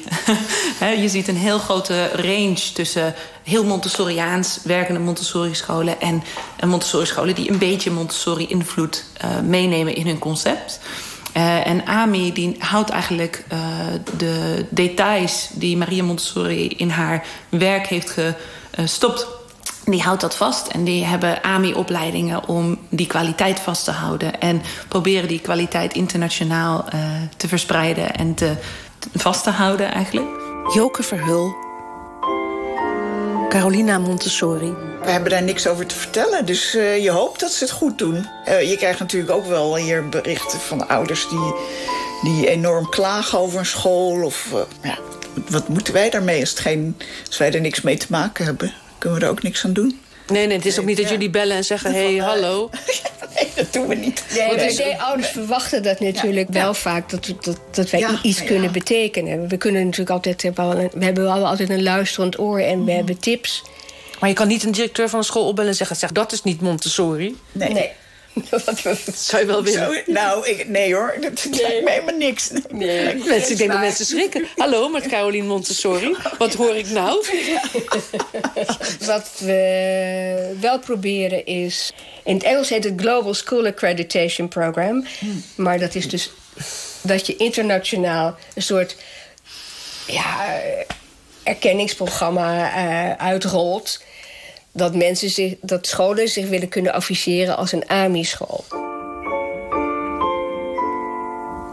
[1.03, 6.01] Je ziet een heel grote range tussen heel Montessoriaans werkende Montessori-scholen...
[6.01, 6.23] en
[6.65, 10.79] Montessori-scholen die een beetje Montessori-invloed uh, meenemen in hun concept...
[11.37, 13.59] Uh, en Ami die houdt eigenlijk uh,
[14.17, 18.15] de details die Maria Montessori in haar werk heeft
[18.71, 19.38] gestopt
[19.91, 20.67] die houdt dat vast.
[20.67, 24.39] En die hebben AMI-opleidingen om die kwaliteit vast te houden.
[24.39, 27.01] En proberen die kwaliteit internationaal uh,
[27.37, 28.53] te verspreiden en te,
[29.13, 30.27] vast te houden eigenlijk.
[30.73, 31.55] Joke Verhul.
[33.49, 34.73] Carolina Montessori.
[35.03, 37.97] We hebben daar niks over te vertellen, dus uh, je hoopt dat ze het goed
[37.97, 38.27] doen.
[38.47, 41.53] Uh, je krijgt natuurlijk ook wel hier berichten van ouders die,
[42.23, 44.23] die enorm klagen over een school.
[44.23, 44.47] Of
[44.83, 44.97] ja,
[45.49, 48.73] wat moeten wij daarmee als, het geen, als wij er niks mee te maken hebben?
[48.99, 49.99] Kunnen we er ook niks aan doen.
[50.27, 51.93] Nee, nee, het is ook niet dat jullie bellen en zeggen...
[51.93, 52.69] hé, hey, hallo.
[53.35, 54.23] nee, dat doen we niet.
[54.33, 57.09] Nee, maar ouders verwachten dat natuurlijk wel vaak...
[57.09, 59.47] dat, dat, dat wij iets kunnen betekenen.
[59.47, 60.41] We kunnen natuurlijk altijd...
[60.41, 62.95] We hebben wel altijd een luisterend oor en we mhm.
[62.95, 63.63] hebben tips.
[64.19, 65.95] Maar je kan niet een directeur van een school opbellen en zeggen...
[65.95, 67.37] zeg, dat is niet Montessori.
[67.51, 67.73] Nee.
[67.73, 67.91] nee.
[68.83, 70.03] dat zou je wel willen.
[70.05, 71.61] nou, ik, nee hoor, dat nee.
[71.61, 72.51] lijkt me helemaal niks.
[72.69, 73.15] Nee.
[73.15, 74.47] Mensen, ik denk dat mensen schrikken.
[74.55, 76.15] Hallo, met Caroline Montessori.
[76.37, 77.25] Wat hoor ik nou?
[79.05, 81.93] Wat we wel proberen is...
[82.23, 85.05] In het Engels heet het Global School Accreditation Program.
[85.19, 85.43] Hmm.
[85.55, 86.31] Maar dat is dus
[87.01, 88.95] dat je internationaal een soort...
[90.07, 90.59] Ja,
[91.43, 93.99] erkenningsprogramma uh, uitrolt
[94.79, 98.63] dat, mensen zich, dat scholen zich willen kunnen officiëren als een AMI-school.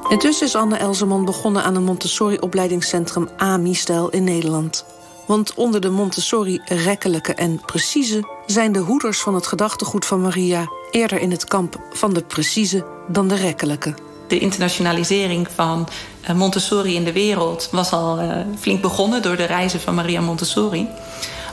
[0.09, 4.85] Intussen is Anne Elzeman begonnen aan een Montessori-opleidingscentrum AMI-stijl in Nederland.
[5.27, 11.21] Want onder de Montessori-rekkelijke en precieze zijn de hoeders van het gedachtegoed van Maria eerder
[11.21, 13.95] in het kamp van de precieze dan de rekkelijke.
[14.29, 15.89] De internationalisering van
[16.21, 20.21] eh, Montessori in de wereld was al uh, flink begonnen door de reizen van Maria
[20.21, 20.89] Montessori.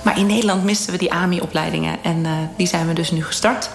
[0.04, 1.98] Maar in Nederland misten we die AMI-opleidingen.
[2.04, 3.70] En uh, die zijn we dus nu gestart.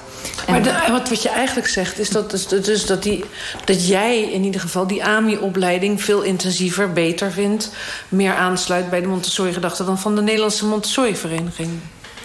[0.48, 3.24] Maar de, wat, wat je eigenlijk zegt, is dat, dus, dus dat, die,
[3.64, 7.70] dat jij in ieder geval die AMI-opleiding veel intensiever, beter vindt,
[8.08, 11.70] meer aansluit bij de Montessori-gedachte dan van de Nederlandse Montessori-vereniging.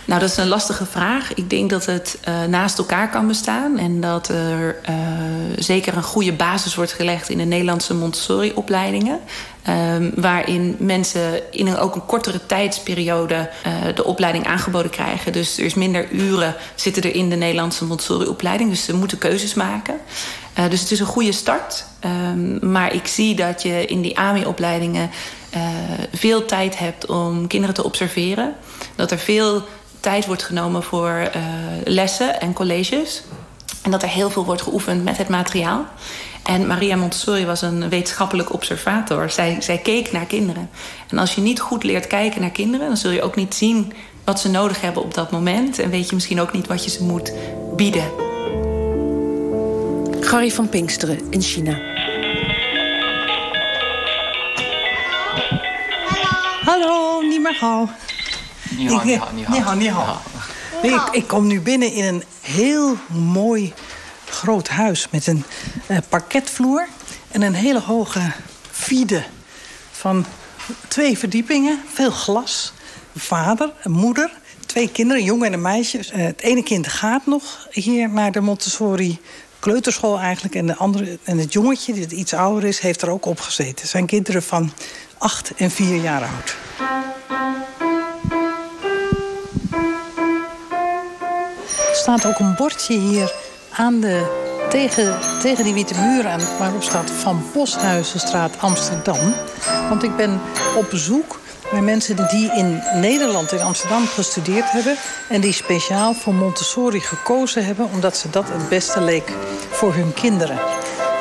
[0.05, 1.33] Nou, dat is een lastige vraag.
[1.33, 3.77] Ik denk dat het uh, naast elkaar kan bestaan.
[3.77, 4.95] En dat er uh,
[5.57, 9.19] zeker een goede basis wordt gelegd in de Nederlandse Montessori-opleidingen.
[9.69, 15.31] Um, waarin mensen in een, ook een kortere tijdsperiode uh, de opleiding aangeboden krijgen.
[15.31, 18.69] Dus er is minder uren zitten er in de Nederlandse Montessori-opleiding.
[18.69, 19.95] Dus ze moeten keuzes maken.
[20.59, 21.85] Uh, dus het is een goede start.
[22.05, 25.09] Um, maar ik zie dat je in die AMI-opleidingen
[25.55, 25.61] uh,
[26.13, 28.55] veel tijd hebt om kinderen te observeren.
[28.95, 29.63] Dat er veel
[29.99, 31.31] tijd wordt genomen voor
[31.83, 33.23] lessen en colleges.
[33.81, 35.85] En dat er heel veel wordt geoefend met het materiaal.
[36.43, 39.29] En Maria Montessori was een wetenschappelijk observator.
[39.29, 40.69] Zij, zij keek naar kinderen.
[41.09, 42.87] En als je niet goed leert kijken naar kinderen...
[42.87, 45.79] dan zul je ook niet zien wat ze nodig hebben op dat moment.
[45.79, 47.33] En weet je misschien ook niet wat je ze moet
[47.75, 48.11] bieden.
[50.19, 51.79] Gary van Pinksteren in China.
[56.65, 57.89] Hallo, niet meer gauw.
[58.77, 60.17] Ni hao, ni hao, ni hao.
[60.81, 63.73] Ik, ik kom nu binnen in een heel mooi
[64.43, 65.43] groot huis met een
[65.87, 66.87] uh, parketvloer
[67.31, 68.31] en een hele hoge
[68.71, 69.23] vide
[69.91, 70.25] van
[70.87, 72.73] twee verdiepingen, veel glas.
[73.15, 74.31] Vader, moeder,
[74.65, 75.97] twee kinderen, een jongen en een meisje.
[75.97, 79.19] Uh, het ene kind gaat nog hier naar de Montessori
[79.59, 80.55] kleuterschool eigenlijk.
[80.55, 83.87] En, de andere, en het jongetje, dat iets ouder is, heeft er ook op gezeten.
[83.87, 84.73] Zijn kinderen van
[85.17, 86.55] acht en vier jaar oud.
[91.89, 93.42] Er staat ook een bordje hier
[93.75, 99.33] aan de, tegen, tegen die witte muur aan, waarop staat Van Boshuizenstraat Amsterdam.
[99.89, 100.41] Want ik ben
[100.77, 101.39] op bezoek
[101.71, 104.95] bij mensen die in Nederland, in Amsterdam gestudeerd hebben...
[105.29, 107.89] en die speciaal voor Montessori gekozen hebben...
[107.93, 109.31] omdat ze dat het beste leek
[109.69, 110.57] voor hun kinderen.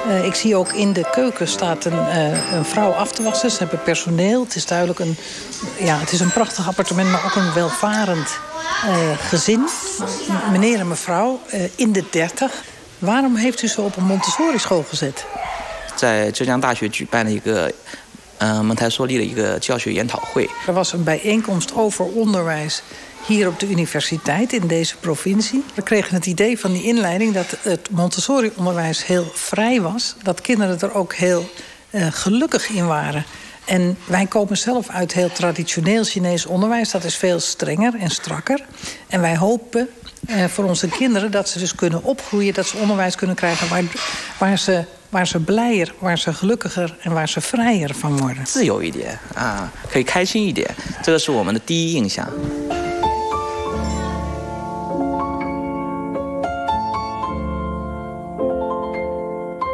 [0.08, 3.52] Uh, ik zie ook in de keuken staat een, uh, een, vrouw af te wassen.
[3.52, 4.44] Ze hebben personeel.
[4.44, 5.18] Het is duidelijk een,
[5.80, 8.40] ja, het is een prachtig appartement, maar ook een welvarend
[8.86, 9.68] uh, gezin.
[10.52, 11.40] Meneer en mevrouw
[11.76, 12.52] in de dertig.
[13.00, 15.26] Waarom heeft u ze op een Montessori-school gezet?
[15.98, 17.74] 在浙江大学举办了一个
[18.38, 20.48] 呃蒙台梭利的一个教学研讨会。
[20.68, 22.84] Er was een bijeenkomst over onderwijs
[23.26, 25.64] hier op de universiteit in deze provincie.
[25.74, 30.16] We kregen het idee van die inleiding dat het Montessori-onderwijs heel vrij was.
[30.24, 31.50] Dat kinderen er ook heel
[31.90, 33.26] uh, gelukkig in waren.
[33.66, 36.92] En wij komen zelf uit heel traditioneel Chinees onderwijs.
[36.92, 38.66] Dat is veel strenger en strakker.
[39.08, 39.90] En wij hopen
[40.30, 42.54] uh, voor onze kinderen dat ze dus kunnen opgroeien...
[42.54, 43.84] dat ze onderwijs kunnen krijgen waar,
[44.38, 46.98] waar, ze, waar ze blijer, waar ze gelukkiger...
[47.02, 48.44] en waar ze vrijer van worden.
[48.44, 50.70] 自由一点啊，可以开心一点，
[51.04, 52.28] 这个是我们的第一印象。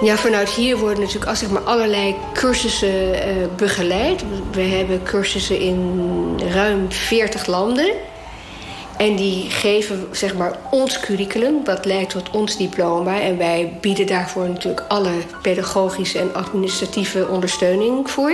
[0.01, 4.25] Ja, vanuit hier worden natuurlijk zeg maar, allerlei cursussen uh, begeleid.
[4.53, 7.93] We hebben cursussen in ruim 40 landen.
[8.97, 13.21] En die geven zeg maar ons curriculum, dat leidt tot ons diploma.
[13.21, 18.33] En wij bieden daarvoor natuurlijk alle pedagogische en administratieve ondersteuning voor.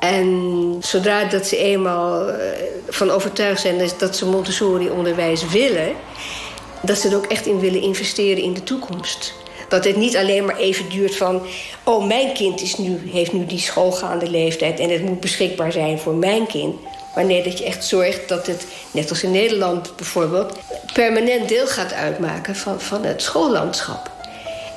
[0.00, 2.48] En zodra dat ze eenmaal eh,
[2.88, 5.92] van overtuigd zijn dat ze Montessori-onderwijs willen...
[6.82, 9.34] dat ze er ook echt in willen investeren in de toekomst.
[9.72, 11.42] Dat het niet alleen maar even duurt van...
[11.84, 14.80] oh, mijn kind is nu, heeft nu die schoolgaande leeftijd...
[14.80, 16.74] en het moet beschikbaar zijn voor mijn kind.
[17.14, 20.58] Maar nee, dat je echt zorgt dat het, net als in Nederland bijvoorbeeld...
[20.92, 24.10] permanent deel gaat uitmaken van, van het schoollandschap.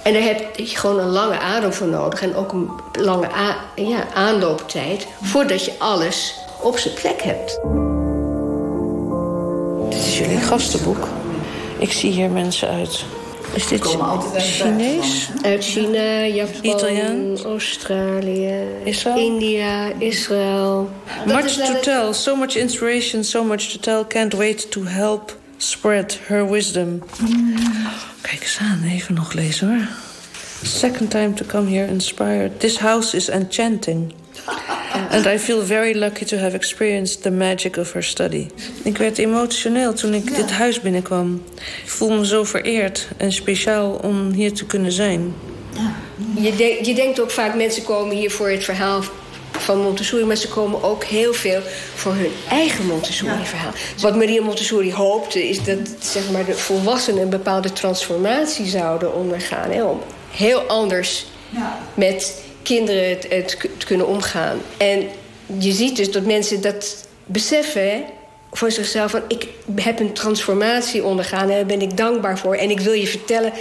[0.04, 2.22] En daar heb je gewoon een lange adem voor nodig.
[2.22, 2.70] En ook een
[3.00, 3.28] lange
[3.76, 5.08] ja, aanlooptijd.
[5.22, 7.60] Voordat je alles op zijn plek hebt.
[9.90, 11.08] Dit is jullie gastenboek.
[11.78, 13.06] Ik zie hier mensen uit.
[13.56, 13.98] Is dit
[14.38, 15.30] Chinees?
[15.42, 19.18] Uit China, Japan, Italiaans, Australië, Israël?
[19.18, 20.90] India, Israël.
[21.26, 24.06] Much to tell, so much inspiration, so much to tell.
[24.06, 27.04] Can't wait to help spread her wisdom.
[28.22, 29.88] Kijk eens aan, even nog lezen hoor.
[30.64, 32.60] Second time to come here inspired.
[32.60, 34.14] This house is enchanting.
[35.10, 38.48] And I feel very lucky to have experienced the magic of her study.
[38.84, 41.44] Ik werd emotioneel toen ik dit huis binnenkwam.
[41.84, 45.34] Ik voel me zo vereerd en speciaal om hier te kunnen zijn.
[46.36, 49.04] Je, je denkt ook vaak, mensen komen hier voor het verhaal
[49.52, 50.24] van Montessori...
[50.24, 51.62] maar ze komen ook heel veel
[51.96, 53.72] voor hun eigen Montessori-verhaal.
[54.02, 57.22] Wat Maria Montessori hoopte, is dat zeg maar, de volwassenen...
[57.22, 59.72] een bepaalde transformatie zouden ondergaan.
[59.72, 61.26] Hè, om heel anders
[61.94, 64.58] met kinderen het, het, kunnen omgaan.
[64.78, 65.08] En
[65.58, 68.04] je ziet dus dat mensen dat beseffen
[68.52, 69.12] voor zichzelf...
[69.12, 72.56] van ik heb een transformatie ondergaan en daar ben ik dankbaar voor.
[72.56, 73.52] En ik wil je vertellen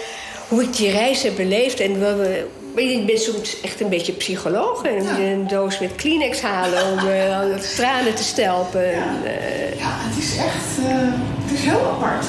[0.49, 1.81] hoe ik die reis heb beleefd...
[1.81, 4.85] en we, ik ben soms echt een beetje psycholoog.
[4.85, 8.91] En een doos met Kleenex halen om uh, tranen te stelpen.
[8.91, 11.13] Ja, uh, ja het is echt uh,
[11.45, 12.27] het is heel apart.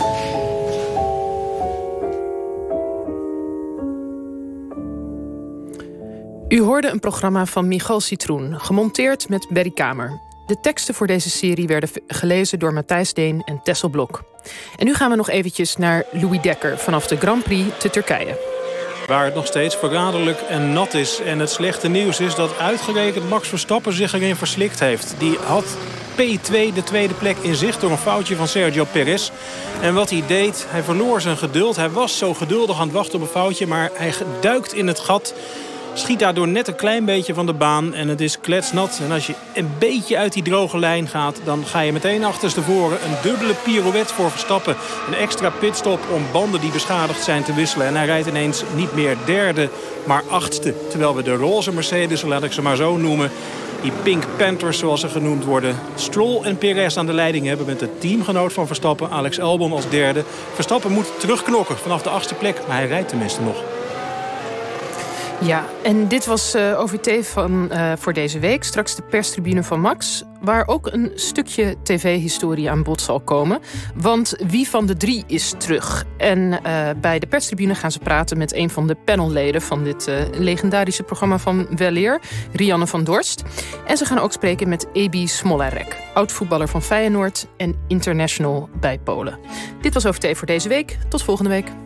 [6.49, 10.19] U hoorde een programma van Michal Citroen, gemonteerd met Berry Kamer.
[10.45, 14.23] De teksten voor deze serie werden gelezen door Matthijs Deen en Tessel Blok.
[14.77, 18.37] En nu gaan we nog eventjes naar Louis Dekker vanaf de Grand Prix te Turkije.
[19.07, 21.19] Waar het nog steeds verraderlijk en nat is.
[21.19, 25.15] En het slechte nieuws is dat uitgerekend Max Verstappen zich erin verslikt heeft.
[25.17, 25.77] Die had
[26.15, 29.31] P2 de tweede plek in zicht door een foutje van Sergio Perez.
[29.81, 31.75] En wat hij deed, hij verloor zijn geduld.
[31.75, 34.99] Hij was zo geduldig aan het wachten op een foutje, maar hij duikt in het
[34.99, 35.33] gat
[35.97, 38.99] Schiet daardoor net een klein beetje van de baan en het is kletsnat.
[39.03, 41.39] En als je een beetje uit die droge lijn gaat...
[41.43, 44.75] dan ga je meteen achterstevoren een dubbele pirouette voor Verstappen.
[45.07, 47.87] Een extra pitstop om banden die beschadigd zijn te wisselen.
[47.87, 49.69] En hij rijdt ineens niet meer derde,
[50.03, 50.73] maar achtste.
[50.89, 53.31] Terwijl we de roze Mercedes, laat ik ze maar zo noemen...
[53.81, 55.75] die Pink Panthers zoals ze genoemd worden...
[55.95, 59.09] Stroll en Perez aan de leiding hebben met de teamgenoot van Verstappen...
[59.09, 60.23] Alex Albon als derde.
[60.53, 63.74] Verstappen moet terugknokken vanaf de achtste plek, maar hij rijdt tenminste nog.
[65.39, 68.63] Ja, en dit was uh, eh, OVT van, uh, voor deze week.
[68.63, 73.59] Straks de perstribune van Max, waar ook een stukje tv-historie aan bod zal komen.
[73.95, 76.05] Want wie van de drie is terug?
[76.17, 79.61] En uh, bij de perstribune gaan ze praten met een van de panelleden...
[79.61, 82.21] van dit legendarische programma van Weleer,
[82.51, 83.43] Rianne van Dorst.
[83.85, 87.47] En ze gaan ook spreken met Ebi Smolarek, oud-voetballer van Feyenoord...
[87.57, 89.39] en international bij Polen.
[89.81, 90.97] Dit was OVT voor deze week.
[91.09, 91.84] Tot volgende week.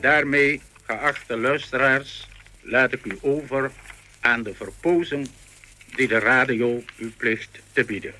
[0.00, 2.28] Daarmee, geachte luisteraars,
[2.60, 3.70] laat ik u over
[4.20, 5.26] aan de verpozen
[5.94, 8.14] die de radio u plicht te bieden.